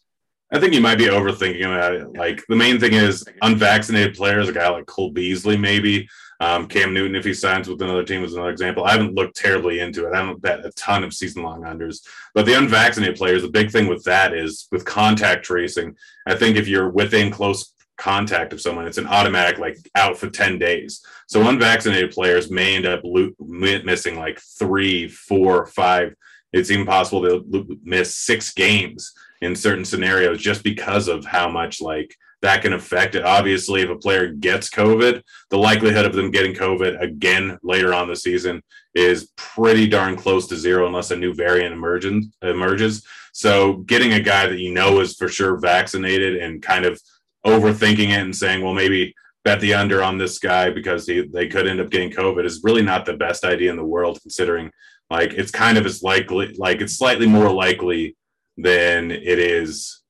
[0.52, 2.14] I think you might be overthinking about it.
[2.14, 6.08] Like the main thing is unvaccinated players, a guy like Cole Beasley, maybe
[6.40, 8.84] um, Cam Newton, if he signs with another team, is another example.
[8.84, 10.14] I haven't looked terribly into it.
[10.14, 13.72] I don't bet a ton of season long unders, but the unvaccinated players, the big
[13.72, 15.96] thing with that is with contact tracing.
[16.28, 20.30] I think if you're within close contact of someone, it's an automatic like out for
[20.30, 21.06] 10 days.
[21.28, 26.16] So unvaccinated players may end up lo- missing like three, four, five.
[26.52, 31.82] It's even possible they'll miss six games in certain scenarios just because of how much
[31.82, 33.24] like that can affect it.
[33.24, 38.08] Obviously, if a player gets COVID, the likelihood of them getting COVID again later on
[38.08, 38.62] the season
[38.94, 43.06] is pretty darn close to zero unless a new variant emerges.
[43.32, 47.02] So getting a guy that you know is for sure vaccinated and kind of
[47.46, 49.14] overthinking it and saying, well, maybe
[49.44, 52.62] bet the under on this guy because he, they could end up getting COVID is
[52.64, 54.72] really not the best idea in the world, considering
[55.10, 58.16] like it's kind of as likely, like it's slightly more likely
[58.58, 60.04] than it is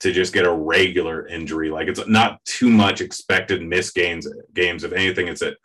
[0.00, 1.70] to just get a regular injury.
[1.70, 4.28] Like it's not too much expected miss games.
[4.54, 5.56] Games, if anything, it's at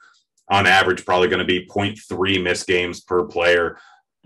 [0.49, 3.77] on average probably going to be 0.3 miss games per player.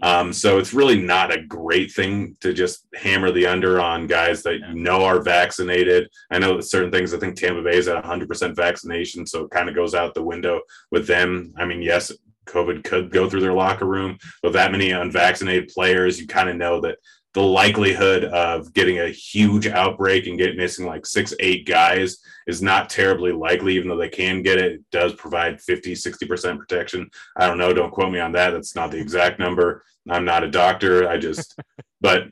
[0.01, 4.43] Um, so it's really not a great thing to just hammer the under on guys
[4.43, 6.09] that you know are vaccinated.
[6.29, 9.51] I know that certain things, I think Tampa Bay is at 100% vaccination, so it
[9.51, 11.53] kind of goes out the window with them.
[11.57, 12.11] I mean, yes,
[12.45, 16.57] COVID could go through their locker room, but that many unvaccinated players, you kind of
[16.57, 16.97] know that
[17.35, 22.61] the likelihood of getting a huge outbreak and get missing like six, eight guys is
[22.61, 24.71] not terribly likely, even though they can get it.
[24.71, 27.09] It does provide 50, 60% protection.
[27.35, 27.73] I don't know.
[27.73, 28.51] Don't quote me on that.
[28.51, 29.83] That's not the exact number.
[30.09, 31.09] I'm not a doctor.
[31.09, 31.59] I just,
[32.01, 32.29] but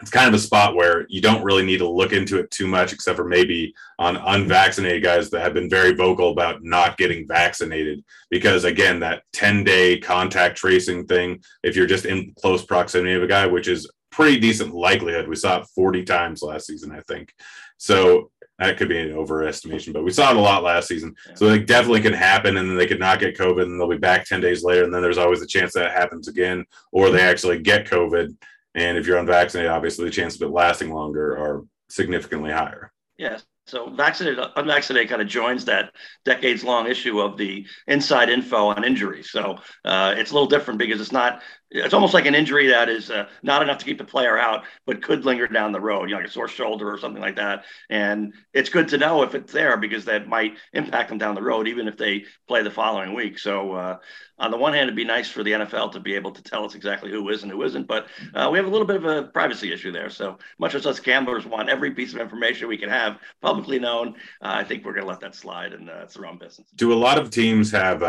[0.00, 2.66] it's kind of a spot where you don't really need to look into it too
[2.66, 7.28] much, except for maybe on unvaccinated guys that have been very vocal about not getting
[7.28, 8.02] vaccinated.
[8.30, 13.22] Because again, that 10 day contact tracing thing, if you're just in close proximity of
[13.22, 15.26] a guy, which is pretty decent likelihood.
[15.26, 17.34] We saw it 40 times last season, I think.
[17.78, 21.14] So that could be an overestimation, but we saw it a lot last season.
[21.34, 23.96] So it definitely can happen, and then they could not get COVID, and they'll be
[23.96, 24.84] back 10 days later.
[24.84, 28.36] And then there's always a chance that happens again, or they actually get COVID.
[28.74, 32.92] And if you're unvaccinated, obviously the chances of it lasting longer are significantly higher.
[33.18, 33.44] Yes.
[33.66, 35.92] So vaccinated, unvaccinated kind of joins that
[36.24, 39.30] decades long issue of the inside info on injuries.
[39.30, 41.42] So uh, it's a little different because it's not
[41.74, 44.64] it's almost like an injury that is uh, not enough to keep the player out,
[44.86, 47.36] but could linger down the road, you know, like a sore shoulder or something like
[47.36, 47.64] that.
[47.88, 51.42] And it's good to know if it's there because that might impact them down the
[51.42, 53.38] road, even if they play the following week.
[53.38, 53.98] So, uh,
[54.38, 56.64] on the one hand, it'd be nice for the NFL to be able to tell
[56.64, 59.04] us exactly who is and who isn't, but uh, we have a little bit of
[59.04, 60.10] a privacy issue there.
[60.10, 64.08] So, much as us gamblers want every piece of information we can have publicly known,
[64.40, 66.68] uh, I think we're going to let that slide, and uh, it's the wrong business.
[66.74, 68.02] Do a lot of teams have?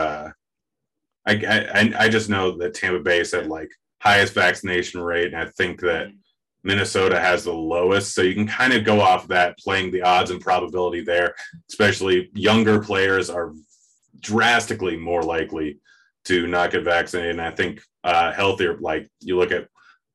[1.25, 3.69] I, I I just know that Tampa Bay said like
[3.99, 6.09] highest vaccination rate, and I think that
[6.63, 8.13] Minnesota has the lowest.
[8.13, 11.35] So you can kind of go off that, playing the odds and probability there.
[11.69, 13.53] Especially younger players are
[14.19, 15.79] drastically more likely
[16.25, 17.31] to not get vaccinated.
[17.31, 19.67] And I think uh, healthier, like you look at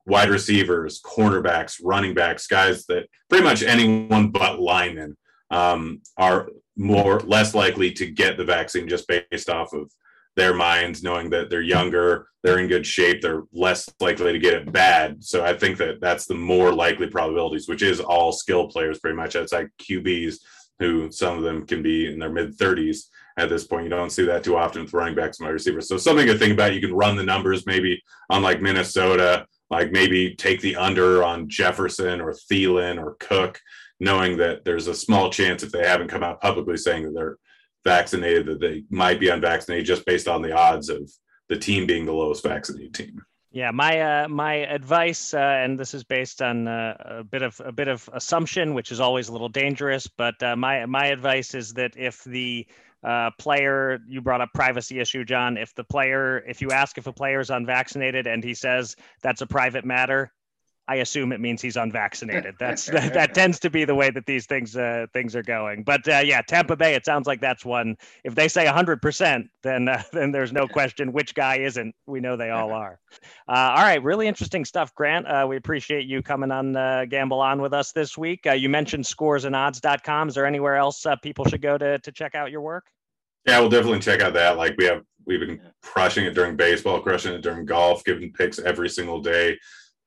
[0.07, 5.17] wide receivers, cornerbacks, running backs, guys that pretty much anyone but linemen
[5.51, 9.91] um, are more less likely to get the vaccine just based off of
[10.39, 14.55] their minds, knowing that they're younger, they're in good shape, they're less likely to get
[14.55, 15.23] it bad.
[15.23, 19.17] So I think that that's the more likely probabilities, which is all skill players pretty
[19.17, 20.37] much outside QBs,
[20.79, 23.85] who some of them can be in their mid 30s at this point.
[23.85, 25.89] You don't see that too often with running backs and wide receivers.
[25.89, 26.75] So something to think about.
[26.75, 31.49] You can run the numbers maybe on like Minnesota, like maybe take the under on
[31.49, 33.61] Jefferson or Thielen or Cook,
[33.99, 37.39] knowing that there's a small chance if they haven't come out publicly saying that they're
[37.85, 41.11] vaccinated that they might be unvaccinated just based on the odds of
[41.49, 43.23] the team being the lowest vaccinated team.
[43.51, 47.61] Yeah, my uh, my advice, uh, and this is based on uh, a bit of
[47.65, 50.07] a bit of assumption, which is always a little dangerous.
[50.07, 52.67] But uh, my my advice is that if the
[53.03, 57.07] uh, player you brought up privacy issue, John, if the player if you ask if
[57.07, 60.31] a player is unvaccinated and he says that's a private matter,
[60.89, 62.55] I assume it means he's unvaccinated.
[62.59, 65.83] That's that, that tends to be the way that these things uh, things are going.
[65.83, 66.95] But uh, yeah, Tampa Bay.
[66.95, 67.97] It sounds like that's one.
[68.25, 71.95] If they say 100, percent then uh, then there's no question which guy isn't.
[72.07, 72.99] We know they all are.
[73.49, 75.27] Uh, all right, really interesting stuff, Grant.
[75.27, 78.45] Uh, we appreciate you coming on uh, Gamble On with us this week.
[78.45, 80.29] you mentioned scoresandodds.com.
[80.29, 82.85] Is there anywhere else people should go to to check out your work?
[83.47, 84.59] Yeah, we'll definitely check out that.
[84.59, 88.59] Like we have, we've been crushing it during baseball, crushing it during golf, giving picks
[88.59, 89.57] every single day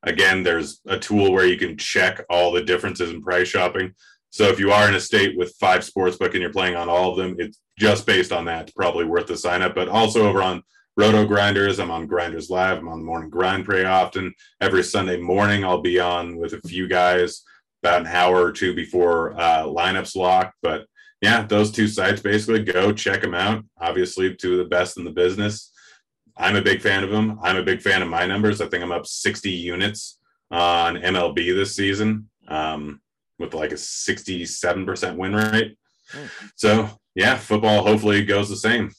[0.04, 3.94] Again, there's a tool where you can check all the differences in price shopping.
[4.32, 6.90] So if you are in a state with five sports book and you're playing on
[6.90, 8.64] all of them, it's just based on that.
[8.64, 9.76] It's probably worth the sign up.
[9.76, 10.64] But also over on
[11.00, 12.78] RotoGrinders, I'm on Grinders Live.
[12.78, 14.34] I'm on the morning grind pretty often.
[14.60, 17.44] Every Sunday morning, I'll be on with a few guys
[17.84, 20.54] about an hour or two before uh, lineups lock.
[20.62, 20.86] But
[21.22, 23.64] yeah, those two sites basically go check them out.
[23.80, 25.71] Obviously, two of the best in the business.
[26.38, 27.40] I'm a big fan of him.
[27.42, 28.62] I'm a big fan of my numbers.
[28.62, 30.20] I think I'm up 60 units
[30.50, 33.02] on MLB this season um,
[33.40, 35.78] with like a 67% win rate.
[36.56, 38.92] So yeah, football hopefully goes the same.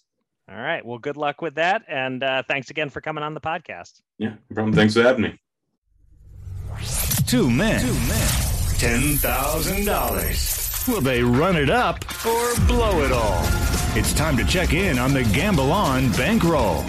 [0.50, 0.84] All right.
[0.84, 4.00] Well, good luck with that, and uh, thanks again for coming on the podcast.
[4.18, 4.74] Yeah, no problem.
[4.74, 5.38] Thanks for having me.
[7.26, 7.80] Two men.
[7.80, 8.28] Two men.
[8.78, 10.84] Ten thousand dollars.
[10.88, 13.42] Will they run it up or blow it all?
[13.96, 16.84] It's time to check in on the Gamble On bankroll.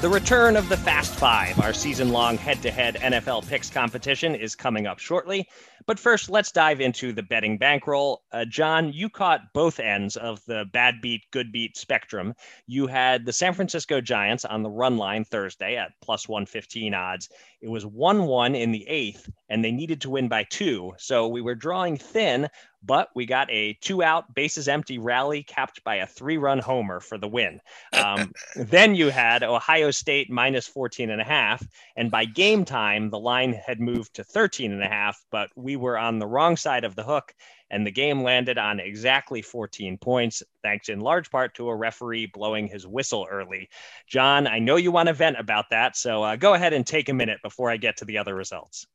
[0.00, 4.34] The return of the Fast Five, our season long head to head NFL picks competition,
[4.34, 5.46] is coming up shortly.
[5.86, 8.22] But first, let's dive into the betting bankroll.
[8.32, 12.32] Uh, John, you caught both ends of the bad beat, good beat spectrum.
[12.66, 17.28] You had the San Francisco Giants on the run line Thursday at plus 115 odds.
[17.60, 20.94] It was 1 1 in the eighth, and they needed to win by two.
[20.96, 22.48] So we were drawing thin,
[22.82, 27.00] but we got a two out, bases empty rally capped by a three run homer
[27.00, 27.60] for the win.
[27.92, 31.66] Um, then you had Ohio State minus 14 and a half.
[31.96, 35.76] And by game time, the line had moved to 13 and a half, but we
[35.76, 37.34] were on the wrong side of the hook.
[37.72, 42.26] And the game landed on exactly 14 points, thanks in large part to a referee
[42.26, 43.68] blowing his whistle early.
[44.08, 45.96] John, I know you want to vent about that.
[45.96, 48.86] So uh, go ahead and take a minute before I get to the other results.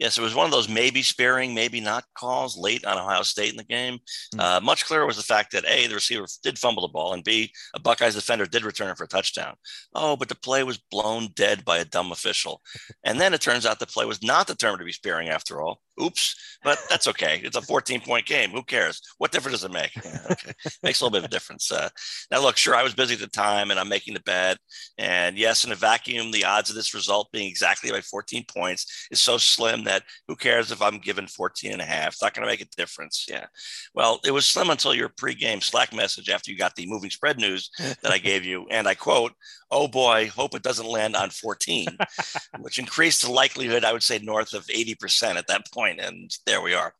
[0.00, 3.50] Yes, it was one of those maybe sparing, maybe not calls late on Ohio State
[3.50, 3.98] in the game.
[4.34, 4.40] Mm-hmm.
[4.40, 7.22] Uh, much clearer was the fact that A, the receiver did fumble the ball, and
[7.22, 9.56] B, a Buckeyes defender did return it for a touchdown.
[9.94, 12.62] Oh, but the play was blown dead by a dumb official.
[13.04, 15.82] And then it turns out the play was not determined to be sparing after all.
[16.00, 17.40] Oops, but that's okay.
[17.42, 18.50] It's a 14 point game.
[18.50, 19.00] Who cares?
[19.18, 19.90] What difference does it make?
[20.10, 20.52] Yeah, okay.
[20.82, 21.70] Makes a little bit of a difference.
[21.70, 21.88] Uh,
[22.30, 24.58] now, look, sure, I was busy at the time and I'm making the bet.
[24.98, 29.08] And yes, in a vacuum, the odds of this result being exactly by 14 points
[29.10, 32.08] is so slim that who cares if I'm given 14 and a half?
[32.08, 33.26] It's not going to make a difference.
[33.28, 33.46] Yeah.
[33.94, 37.38] Well, it was slim until your pregame Slack message after you got the moving spread
[37.38, 38.66] news that I gave you.
[38.70, 39.32] And I quote,
[39.70, 41.86] oh boy, hope it doesn't land on 14,
[42.60, 45.89] which increased the likelihood, I would say, north of 80% at that point.
[45.98, 46.94] And there we are.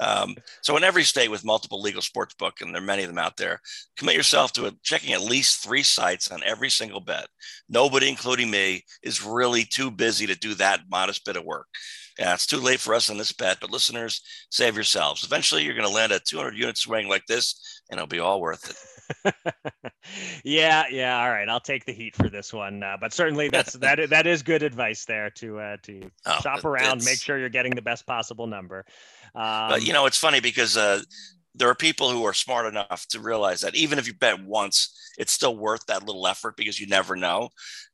[0.00, 3.08] Um, so, in every state with multiple legal sports book, and there are many of
[3.08, 3.60] them out there,
[3.96, 7.28] commit yourself to a, checking at least three sites on every single bet.
[7.68, 11.66] Nobody, including me, is really too busy to do that modest bit of work.
[12.18, 15.22] Yeah, it's too late for us on this bet, but listeners, save yourselves.
[15.22, 18.40] Eventually, you're going to land a 200 unit swing like this, and it'll be all
[18.40, 18.76] worth it.
[20.44, 21.20] yeah, yeah.
[21.20, 22.82] All right, I'll take the heat for this one.
[22.82, 24.10] Uh, but certainly, that's that.
[24.10, 27.74] That is good advice there to uh, to oh, shop around, make sure you're getting
[27.74, 28.84] the best possible number.
[29.34, 31.00] Um, but you know, it's funny because uh,
[31.56, 34.92] there are people who are smart enough to realize that even if you bet once,
[35.18, 37.48] it's still worth that little effort because you never know.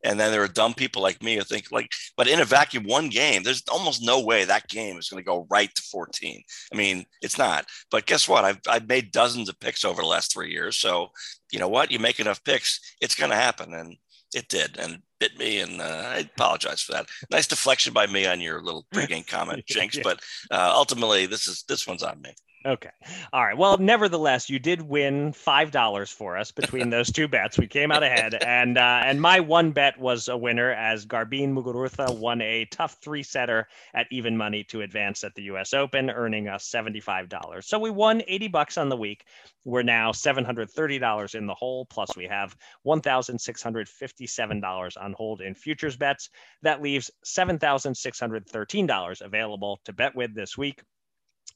[0.04, 2.84] And then there are dumb people like me who think like, but in a vacuum,
[2.84, 6.42] one game, there's almost no way that game is going to go right to 14.
[6.72, 7.66] I mean, it's not.
[7.90, 8.44] But guess what?
[8.44, 10.76] I've I've made dozens of picks over the last three years.
[10.76, 11.10] So
[11.52, 11.92] you know what?
[11.92, 13.72] You make enough picks, it's going to happen.
[13.74, 13.96] And
[14.34, 15.84] it did, and it bit me, and uh,
[16.14, 17.06] I apologize for that.
[17.30, 19.96] Nice deflection by me on your little pregame comment, Jenks.
[19.96, 20.02] yeah.
[20.02, 22.34] But uh, ultimately, this is this one's on me.
[22.64, 22.90] Okay.
[23.32, 23.56] All right.
[23.58, 27.58] Well, nevertheless, you did win five dollars for us between those two bets.
[27.58, 31.52] We came out ahead, and uh, and my one bet was a winner as Garbine
[31.54, 35.74] Muguruza won a tough three setter at even money to advance at the U.S.
[35.74, 37.66] Open, earning us seventy five dollars.
[37.66, 39.24] So we won eighty bucks on the week.
[39.64, 41.86] We're now seven hundred thirty dollars in the hole.
[41.86, 46.30] Plus, we have one thousand six hundred fifty seven dollars on hold in futures bets.
[46.62, 50.82] That leaves seven thousand six hundred thirteen dollars available to bet with this week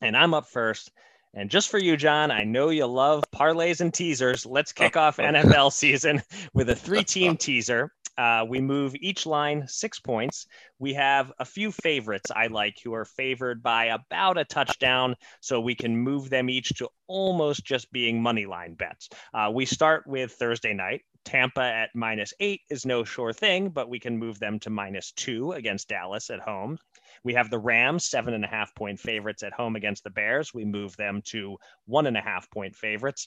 [0.01, 0.91] and I'm up first.
[1.35, 4.47] And just for you, John, I know you love parlays and teasers.
[4.47, 6.23] Let's kick off NFL season
[6.55, 7.93] with a three team teaser.
[8.19, 10.47] Uh, we move each line six points.
[10.79, 15.61] We have a few favorites I like who are favored by about a touchdown, so
[15.61, 19.11] we can move them each to almost just being money line bets.
[19.35, 21.03] Uh, we start with Thursday night.
[21.27, 25.13] Tampa at minus eight is no sure thing, but we can move them to minus
[25.13, 26.79] two against Dallas at home.
[27.27, 30.55] We have the Rams, seven and a half point favorites at home against the Bears.
[30.55, 31.57] We move them to
[31.87, 33.27] one and a half point favorites.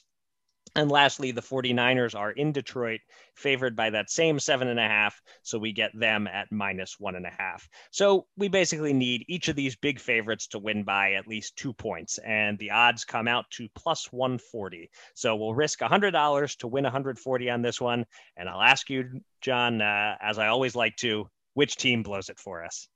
[0.74, 3.00] And lastly, the 49ers are in Detroit,
[3.34, 5.20] favored by that same seven and a half.
[5.42, 7.68] So we get them at minus one and a half.
[7.90, 11.74] So we basically need each of these big favorites to win by at least two
[11.74, 12.16] points.
[12.24, 14.88] And the odds come out to plus 140.
[15.14, 18.06] So we'll risk $100 to win 140 on this one.
[18.38, 22.38] And I'll ask you, John, uh, as I always like to, which team blows it
[22.38, 22.88] for us?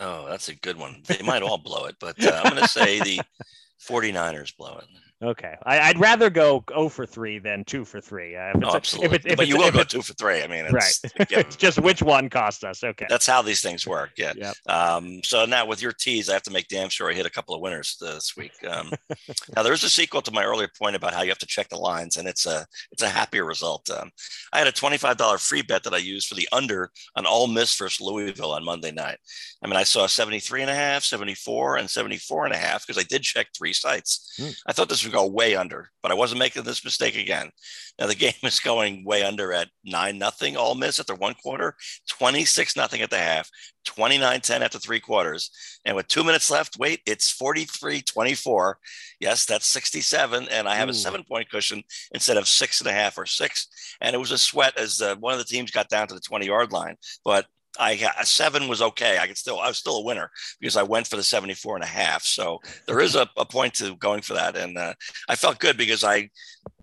[0.00, 1.02] Oh, that's a good one.
[1.06, 3.20] They might all blow it, but uh, I'm going to say the
[3.88, 4.86] 49ers blow it.
[5.20, 8.36] Okay, I, would rather go 0 for three than two for three.
[8.36, 9.16] Uh, if it's, oh, absolutely.
[9.16, 10.42] If, it, if but you will go two for three.
[10.42, 11.28] I mean, it's, right.
[11.30, 11.40] Yeah.
[11.40, 12.84] it's just which one cost us.
[12.84, 14.10] Okay, that's how these things work.
[14.16, 14.32] Yeah.
[14.36, 14.54] Yep.
[14.68, 17.30] Um, so now with your teas, I have to make damn sure I hit a
[17.30, 18.52] couple of winners this week.
[18.68, 18.92] Um,
[19.56, 21.68] now there is a sequel to my earlier point about how you have to check
[21.68, 23.90] the lines, and it's a it's a happier result.
[23.90, 24.12] Um,
[24.52, 27.26] I had a twenty five dollar free bet that I used for the under on
[27.26, 29.18] Ole Miss versus Louisville on Monday night.
[29.62, 33.00] I mean, I saw 73 and a half, 74, and 74 and a half because
[33.00, 34.36] I did check three sites.
[34.38, 34.56] Mm.
[34.68, 37.50] I thought this would go way under, but I wasn't making this mistake again.
[37.98, 40.56] Now the game is going way under at nine nothing.
[40.56, 41.76] Ole Miss after one quarter,
[42.08, 43.50] 26 nothing at the half,
[43.84, 45.50] 29 10 after three quarters.
[45.84, 48.78] And with two minutes left, wait, it's 43 24.
[49.20, 50.48] Yes, that's 67.
[50.50, 50.92] And I have Ooh.
[50.92, 51.82] a seven point cushion
[52.12, 53.68] instead of six and a half or six.
[54.00, 56.20] And it was a sweat as uh, one of the teams got down to the
[56.20, 56.96] 20 yard line.
[57.24, 57.46] But
[57.78, 59.18] I a seven was okay.
[59.18, 61.84] I could still, I was still a winner because I went for the 74 and
[61.84, 62.22] a half.
[62.24, 64.56] So there is a, a point to going for that.
[64.56, 64.94] And uh,
[65.28, 66.30] I felt good because I,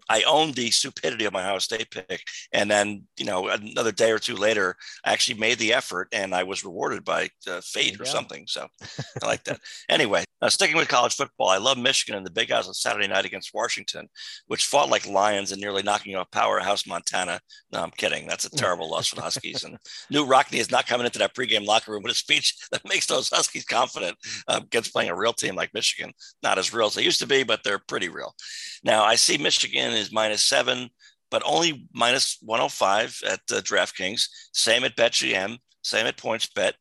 [0.10, 2.22] I owned the stupidity of my Ohio State pick.
[2.54, 6.34] And then, you know, another day or two later, I actually made the effort and
[6.34, 8.46] I was rewarded by uh, fate or something.
[8.48, 8.68] So
[9.24, 9.60] I like that.
[9.90, 13.08] Anyway, uh, sticking with college football, I love Michigan and the Big House on Saturday
[13.08, 14.08] night against Washington,
[14.48, 17.40] which fought like lions and nearly knocking off powerhouse Montana.
[17.72, 18.28] No, I'm kidding.
[18.28, 19.64] That's a terrible loss for the Huskies.
[19.64, 19.78] And
[20.12, 23.08] Knute Rockne is not coming into that pregame locker room with a speech that makes
[23.08, 26.12] those Huskies confident uh, against playing a real team like Michigan.
[26.44, 28.36] Not as real as they used to be, but they're pretty real.
[28.84, 30.90] Now, I see Michigan is minus seven,
[31.32, 34.28] but only minus 105 at uh, DraftKings.
[34.54, 36.74] Same at BetMGM, same at PointsBet.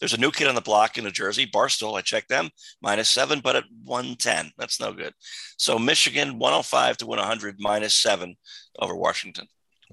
[0.00, 1.96] There's a new kid on the block in New Jersey, Barstool.
[1.96, 2.50] I checked them,
[2.82, 4.50] minus seven, but at 110.
[4.58, 5.14] That's no good.
[5.56, 8.36] So Michigan, 105 to win 100, minus seven
[8.78, 9.46] over Washington.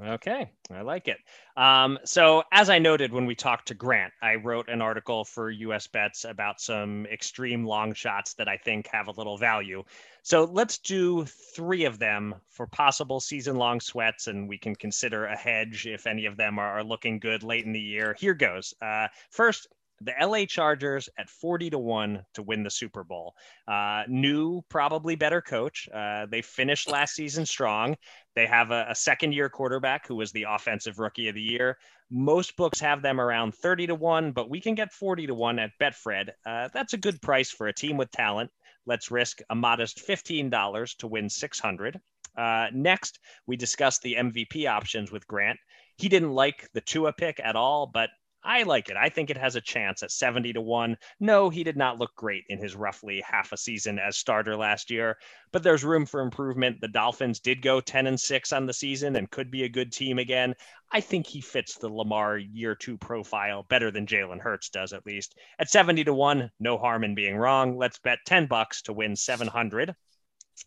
[0.03, 1.17] Okay, I like it.
[1.57, 5.49] Um, so, as I noted when we talked to Grant, I wrote an article for
[5.49, 9.83] US Bets about some extreme long shots that I think have a little value.
[10.23, 15.25] So, let's do three of them for possible season long sweats, and we can consider
[15.25, 18.15] a hedge if any of them are, looking good late in the year.
[18.19, 18.73] Here goes.
[18.81, 19.67] Uh, first,
[20.03, 23.35] the LA Chargers at 40 to 1 to win the Super Bowl.
[23.67, 25.87] Uh, new, probably better coach.
[25.93, 27.95] Uh, they finished last season strong.
[28.35, 31.77] They have a, a second year quarterback who was the offensive rookie of the year.
[32.09, 35.59] Most books have them around 30 to 1, but we can get 40 to 1
[35.59, 36.29] at Betfred.
[36.45, 38.51] Uh, that's a good price for a team with talent.
[38.85, 41.99] Let's risk a modest $15 to win 600.
[42.37, 45.59] Uh, next, we discussed the MVP options with Grant.
[45.97, 48.09] He didn't like the Tua pick at all, but
[48.43, 48.97] I like it.
[48.97, 50.97] I think it has a chance at 70 to 1.
[51.19, 54.89] No, he did not look great in his roughly half a season as starter last
[54.89, 55.17] year,
[55.51, 56.81] but there's room for improvement.
[56.81, 59.91] The Dolphins did go 10 and 6 on the season and could be a good
[59.91, 60.55] team again.
[60.91, 65.05] I think he fits the Lamar year 2 profile better than Jalen Hurts does at
[65.05, 65.37] least.
[65.59, 67.77] At 70 to 1, no harm in being wrong.
[67.77, 69.95] Let's bet 10 bucks to win 700.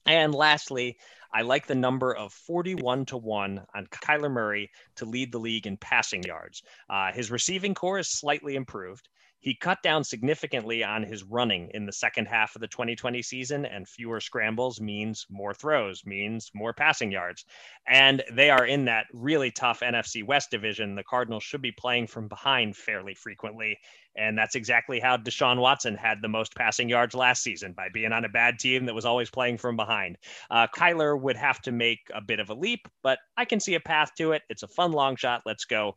[0.06, 0.96] And lastly,
[1.34, 5.66] I like the number of 41 to 1 on Kyler Murray to lead the league
[5.66, 6.62] in passing yards.
[6.88, 9.08] Uh, his receiving corps is slightly improved.
[9.44, 13.66] He cut down significantly on his running in the second half of the 2020 season,
[13.66, 17.44] and fewer scrambles means more throws, means more passing yards.
[17.86, 20.94] And they are in that really tough NFC West division.
[20.94, 23.76] The Cardinals should be playing from behind fairly frequently.
[24.16, 28.12] And that's exactly how Deshaun Watson had the most passing yards last season by being
[28.12, 30.16] on a bad team that was always playing from behind.
[30.50, 33.74] Uh, Kyler would have to make a bit of a leap, but I can see
[33.74, 34.40] a path to it.
[34.48, 35.42] It's a fun long shot.
[35.44, 35.96] Let's go.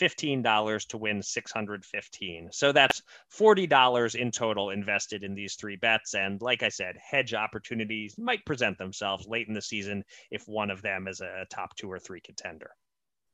[0.00, 2.48] $15 to win 615.
[2.52, 3.02] So that's
[3.38, 6.14] $40 in total invested in these three bets.
[6.14, 10.70] And like I said, hedge opportunities might present themselves late in the season if one
[10.70, 12.70] of them is a top two or three contender.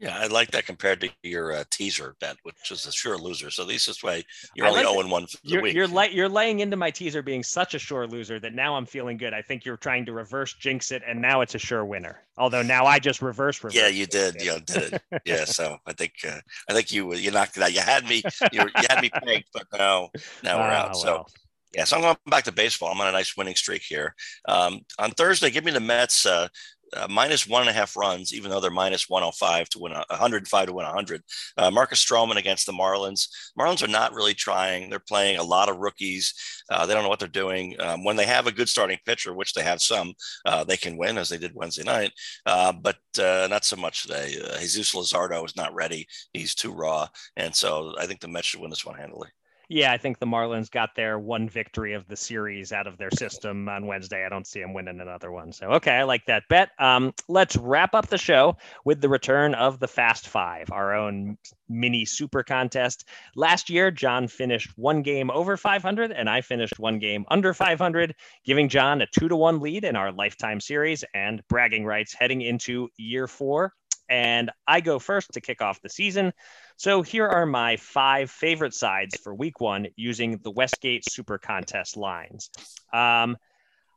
[0.01, 3.51] Yeah, I like that compared to your uh, teaser bet, which is a sure loser.
[3.51, 4.25] So at least this way,
[4.55, 5.75] you're I only like 0 1 for the you're, week.
[5.75, 9.19] You're, you're laying into my teaser being such a sure loser that now I'm feeling
[9.19, 9.35] good.
[9.35, 12.23] I think you're trying to reverse jinx it, and now it's a sure winner.
[12.39, 13.77] Although now I just reverse reverse.
[13.77, 14.37] Yeah, you did.
[14.37, 14.45] It.
[14.45, 15.03] You did it.
[15.27, 15.45] yeah.
[15.45, 16.41] So I think uh,
[16.71, 17.75] I think you you knocked it out.
[17.75, 18.23] You had me.
[18.53, 20.09] You, you had me pegged, but now
[20.43, 20.87] now we're out.
[20.87, 20.95] Ah, well.
[20.95, 21.27] So.
[21.73, 22.91] Yeah, so I'm going back to baseball.
[22.91, 24.17] I'm on a nice winning streak here.
[24.49, 26.49] Um, on Thursday, give me the Mets uh,
[26.97, 30.67] uh, minus one and a half runs, even though they're minus 105 to win 105
[30.67, 31.23] to win 100.
[31.57, 33.29] Uh, Marcus Stroman against the Marlins.
[33.59, 34.91] Marlins are not really trying.
[34.91, 36.35] They're playing a lot of rookies.
[36.71, 37.77] Uh, they don't know what they're doing.
[37.81, 40.15] Um, when they have a good starting pitcher, which they have some,
[40.47, 42.13] uh, they can win as they did Wednesday night,
[42.47, 44.37] uh, but uh, not so much today.
[44.61, 46.07] Jesus Luzardo is not ready.
[46.33, 47.09] He's too raw.
[47.37, 49.29] And so I think the Mets should win this one handily.
[49.73, 53.13] Yeah, I think the Marlins got their one victory of the series out of their
[53.13, 54.27] system on Wednesday.
[54.27, 55.53] I don't see them winning another one.
[55.53, 56.71] So, okay, I like that bet.
[56.81, 61.39] Um, let's wrap up the show with the return of the Fast Five, our own
[61.69, 63.07] mini super contest.
[63.37, 68.17] Last year, John finished one game over 500, and I finished one game under 500,
[68.45, 72.41] giving John a two to one lead in our lifetime series and bragging rights heading
[72.41, 73.73] into year four.
[74.11, 76.33] And I go first to kick off the season.
[76.77, 81.97] So here are my five favorite sides for week one using the Westgate Super Contest
[81.97, 82.51] lines.
[82.93, 83.37] Um,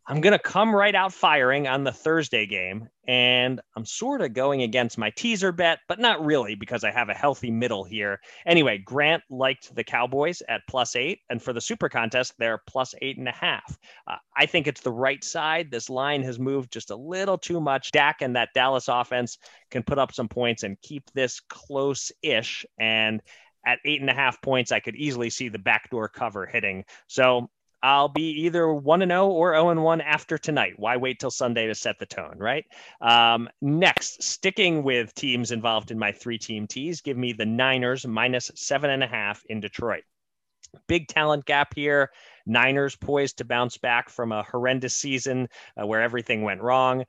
[0.06, 2.90] I'm going to come right out firing on the Thursday game.
[3.08, 7.08] And I'm sort of going against my teaser bet, but not really because I have
[7.10, 8.20] a healthy middle here.
[8.46, 11.20] Anyway, Grant liked the Cowboys at plus eight.
[11.30, 13.78] And for the super contest, they're plus eight and a half.
[14.06, 15.72] Uh, I think it's the right side.
[15.72, 17.92] This line has moved just a little too much.
[17.92, 19.38] Dak and that Dallas offense
[19.72, 22.66] can put up some points and keep this close ish.
[22.78, 23.22] And
[23.66, 26.84] at eight and a half points, I could easily see the backdoor cover hitting.
[27.08, 27.50] So
[27.84, 30.74] I'll be either 1 and 0 or 0 and 1 after tonight.
[30.78, 32.66] Why wait till Sunday to set the tone, right?
[33.02, 38.08] Um, next, sticking with teams involved in my three team teas, give me the Niners
[38.08, 40.04] minus seven and a half in Detroit.
[40.88, 42.10] Big talent gap here.
[42.46, 47.04] Niners poised to bounce back from a horrendous season uh, where everything went wrong.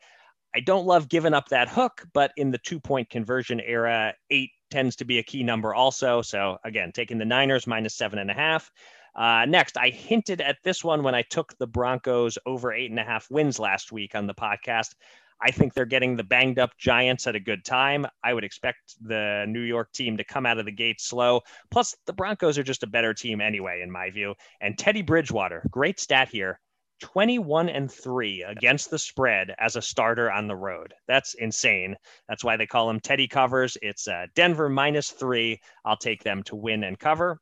[0.56, 4.50] I don't love giving up that hook, but in the two point conversion era, eight
[4.70, 6.20] tends to be a key number also.
[6.20, 8.70] So again, taking the Niners minus seven and a half.
[9.14, 12.98] Uh, next, I hinted at this one when I took the Broncos over eight and
[12.98, 14.94] a half wins last week on the podcast.
[15.40, 18.06] I think they're getting the banged up Giants at a good time.
[18.22, 21.42] I would expect the New York team to come out of the gate slow.
[21.70, 24.34] Plus, the Broncos are just a better team anyway, in my view.
[24.60, 26.60] And Teddy Bridgewater, great stat here
[27.00, 30.94] 21 and 3 against the spread as a starter on the road.
[31.06, 31.96] That's insane.
[32.28, 33.76] That's why they call him Teddy covers.
[33.82, 35.60] It's uh, Denver minus three.
[35.84, 37.40] I'll take them to win and cover.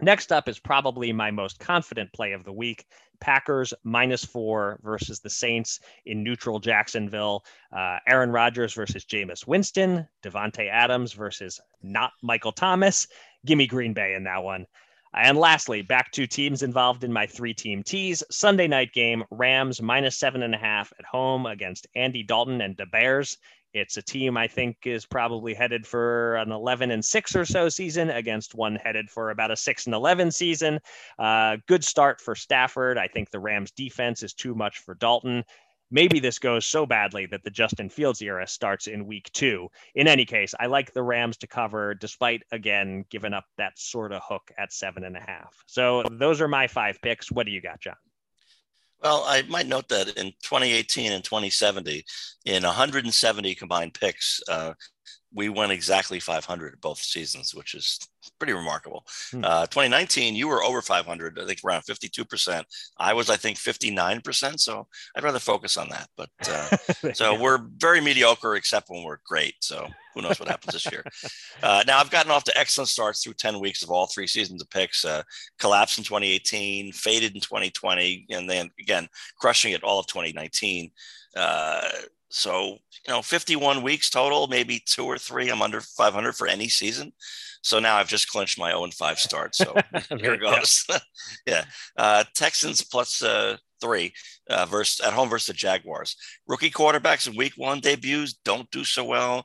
[0.00, 2.84] Next up is probably my most confident play of the week.
[3.20, 7.44] Packers minus four versus the Saints in neutral Jacksonville.
[7.76, 10.06] Uh, Aaron Rodgers versus Jameis Winston.
[10.22, 13.08] Davante Adams versus not Michael Thomas.
[13.44, 14.66] Give me Green Bay in that one.
[15.14, 18.22] And lastly, back to teams involved in my three team teas.
[18.30, 22.76] Sunday night game Rams minus seven and a half at home against Andy Dalton and
[22.76, 23.38] the Bears.
[23.74, 27.68] It's a team I think is probably headed for an 11 and 6 or so
[27.68, 30.78] season against one headed for about a 6 and 11 season.
[31.18, 32.98] Uh, good start for Stafford.
[32.98, 35.44] I think the Rams defense is too much for Dalton.
[35.90, 39.68] Maybe this goes so badly that the Justin Fields era starts in week two.
[39.94, 44.12] In any case, I like the Rams to cover, despite again giving up that sort
[44.12, 45.64] of hook at seven and a half.
[45.66, 47.32] So those are my five picks.
[47.32, 47.96] What do you got, John?
[49.02, 52.04] Well, I might note that in 2018 and 2070,
[52.44, 54.72] in 170 combined picks, uh,
[55.32, 57.98] we went exactly 500 both seasons, which is
[58.38, 59.04] pretty remarkable.
[59.30, 59.44] Hmm.
[59.44, 62.64] Uh, 2019, you were over 500, I think around 52%.
[62.98, 64.58] I was, I think, 59%.
[64.58, 66.08] So I'd rather focus on that.
[66.16, 69.54] But uh, so we're very mediocre, except when we're great.
[69.60, 71.04] So who knows what happens this year?
[71.60, 74.62] Uh, now I've gotten off to excellent starts through 10 weeks of all three seasons
[74.62, 75.04] of picks.
[75.04, 75.24] Uh,
[75.58, 79.08] collapsed in 2018, faded in 2020, and then again
[79.40, 80.92] crushing it all of 2019.
[81.36, 81.88] Uh,
[82.30, 85.48] so, you know, 51 weeks total, maybe two or three.
[85.48, 87.12] I'm under 500 for any season.
[87.62, 89.54] So now I've just clinched my 0 and 5 start.
[89.54, 89.74] So
[90.18, 90.84] here it goes.
[91.46, 91.64] yeah.
[91.96, 94.12] Uh, Texans plus, uh, three
[94.50, 96.16] uh, versus at home versus the Jaguars.
[96.46, 99.44] Rookie quarterbacks in week one debuts don't do so well.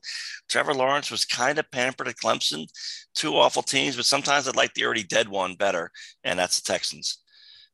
[0.50, 2.68] Trevor Lawrence was kind of pampered at Clemson.
[3.16, 5.92] Two awful teams, but sometimes I'd like the already dead one better,
[6.24, 7.23] and that's the Texans.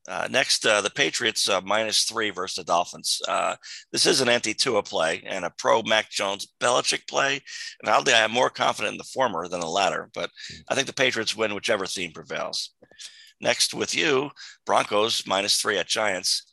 [0.10, 3.22] Uh, next, uh, the Patriots uh, minus three versus the Dolphins.
[3.28, 3.56] Uh,
[3.92, 7.40] this is an anti-Tua play and a pro Mac Jones Belichick play,
[7.82, 10.10] and oddly, I am more confident in the former than the latter.
[10.16, 10.32] But
[10.68, 12.72] I think the Patriots win whichever theme prevails.
[13.40, 14.32] Next, with you,
[14.66, 16.49] Broncos minus three at Giants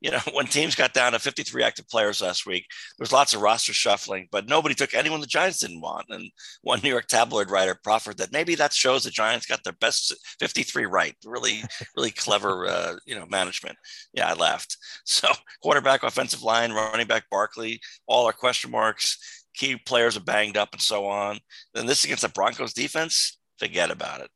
[0.00, 2.66] you know, when teams got down to 53 active players last week,
[2.96, 6.06] there was lots of roster shuffling, but nobody took anyone the Giants didn't want.
[6.08, 6.30] And
[6.62, 10.14] one New York tabloid writer proffered that maybe that shows the Giants got their best
[10.38, 11.14] 53 right.
[11.24, 11.62] Really,
[11.96, 13.76] really clever, uh, you know, management.
[14.12, 14.76] Yeah, I laughed.
[15.08, 15.28] So
[15.62, 19.18] quarterback, offensive line, running back Barkley, all are question marks.
[19.54, 21.38] Key players are banged up and so on.
[21.74, 24.30] Then this against the Broncos defense, forget about it.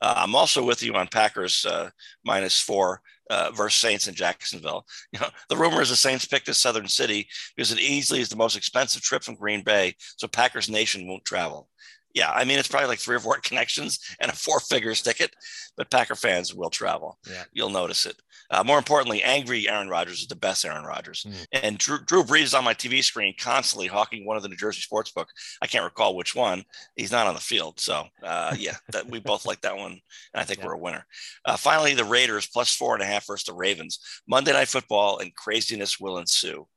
[0.00, 1.90] Uh, I'm also with you on Packers uh,
[2.24, 4.86] minus four uh, versus Saints in Jacksonville.
[5.12, 8.28] You know, the rumor is the Saints picked a Southern City because it easily is
[8.28, 11.68] the most expensive trip from Green Bay, so Packers Nation won't travel.
[12.14, 15.34] Yeah, I mean, it's probably like three or four connections and a four figures ticket,
[15.76, 17.18] but Packer fans will travel.
[17.28, 17.44] Yeah.
[17.52, 18.16] You'll notice it.
[18.50, 21.26] Uh, more importantly, angry Aaron Rodgers is the best Aaron Rodgers.
[21.26, 21.46] Mm.
[21.62, 24.56] And Drew, Drew Brees is on my TV screen constantly hawking one of the New
[24.56, 25.28] Jersey sports book.
[25.62, 26.64] I can't recall which one.
[26.94, 27.80] He's not on the field.
[27.80, 29.92] So, uh, yeah, that, we both like that one.
[29.92, 30.00] And
[30.34, 30.66] I think Yeah.
[30.66, 31.06] we're a winner.
[31.44, 33.98] Uh, finally, the Raiders plus four and a half versus the Ravens.
[34.28, 36.68] Monday Night Football and craziness will ensue.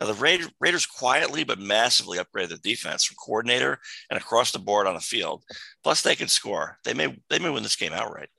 [0.00, 3.78] Now, the Raiders, Raiders quietly but massively upgraded the defense from coordinator
[4.10, 5.44] and across the board on the field.
[5.84, 6.78] Plus, they can score.
[6.84, 8.30] They may they may win this game outright.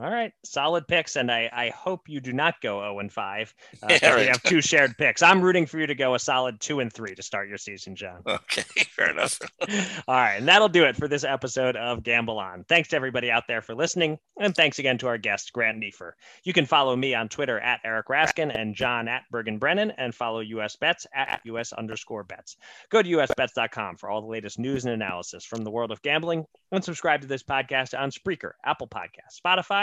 [0.00, 3.54] All right, solid picks, and I, I hope you do not go 0 and 5.
[3.82, 5.22] Uh, Yeah, 'cause We have two shared picks.
[5.22, 7.94] I'm rooting for you to go a solid 2 and 3 to start your season,
[7.96, 8.22] John.
[8.26, 9.38] Okay, fair enough.
[10.08, 12.64] All right, and that'll do it for this episode of Gamble On.
[12.68, 16.16] Thanks to everybody out there for listening, and thanks again to our guest, Grant Neefer.
[16.44, 20.14] You can follow me on Twitter at Eric Raskin and John at Bergen Brennan, and
[20.14, 22.56] follow US Bets at US underscore bets.
[22.90, 26.44] Go to usbets.com for all the latest news and analysis from the world of gambling,
[26.72, 29.75] and subscribe to this podcast on Spreaker, Apple Podcasts, Spotify,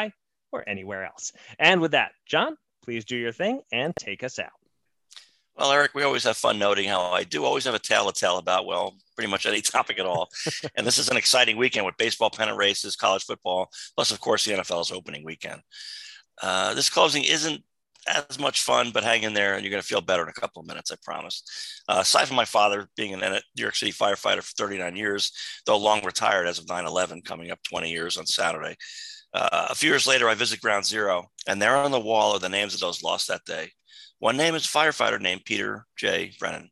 [0.52, 1.32] or anywhere else.
[1.60, 4.52] And with that, John, please do your thing and take us out.
[5.56, 8.20] Well, Eric, we always have fun noting how I do always have a tale to
[8.20, 10.30] tell about, well, pretty much any topic at all.
[10.76, 14.46] and this is an exciting weekend with baseball pennant races, college football, plus, of course,
[14.46, 15.62] the NFL's opening weekend.
[16.41, 17.64] Uh, this closing isn't
[18.08, 20.34] as much fun, but hang in there and you're going to feel better in a
[20.34, 21.44] couple of minutes, I promise.
[21.88, 25.32] Uh, aside from my father being a New York City firefighter for 39 years,
[25.66, 28.76] though long retired as of 9 11, coming up 20 years on Saturday.
[29.34, 32.40] Uh, a few years later, I visit Ground Zero, and there on the wall are
[32.40, 33.72] the names of those lost that day.
[34.20, 36.34] One name is firefighter named Peter J.
[36.40, 36.70] Brennan.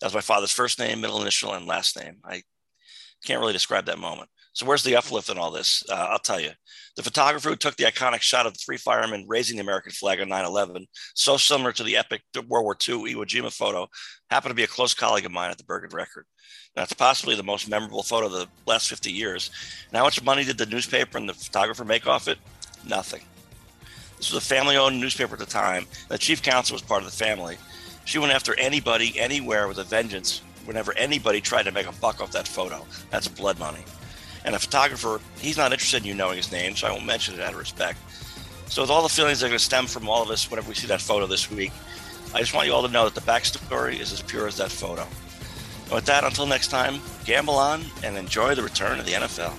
[0.00, 2.18] That's my father's first name, middle initial, and last name.
[2.24, 2.42] I
[3.24, 4.28] can't really describe that moment.
[4.54, 5.84] So, where's the uplift in all this?
[5.90, 6.50] Uh, I'll tell you.
[6.96, 10.20] The photographer who took the iconic shot of the three firemen raising the American flag
[10.20, 13.88] on 9 11, so similar to the epic World War II Iwo Jima photo,
[14.30, 16.24] happened to be a close colleague of mine at the Bergen Record.
[16.76, 19.50] That's possibly the most memorable photo of the last 50 years.
[19.88, 22.38] And how much money did the newspaper and the photographer make off it?
[22.86, 23.22] Nothing.
[24.16, 25.86] This was a family owned newspaper at the time.
[26.08, 27.58] The chief counsel was part of the family.
[28.04, 32.20] She went after anybody, anywhere with a vengeance whenever anybody tried to make a buck
[32.20, 32.86] off that photo.
[33.10, 33.84] That's blood money.
[34.44, 37.34] And a photographer, he's not interested in you knowing his name, so I won't mention
[37.34, 37.98] it out of respect.
[38.68, 40.68] So, with all the feelings that are going to stem from all of us whenever
[40.68, 41.72] we see that photo this week,
[42.34, 44.72] I just want you all to know that the backstory is as pure as that
[44.72, 45.06] photo.
[45.84, 49.54] And with that, until next time, gamble on and enjoy the return of the NFL.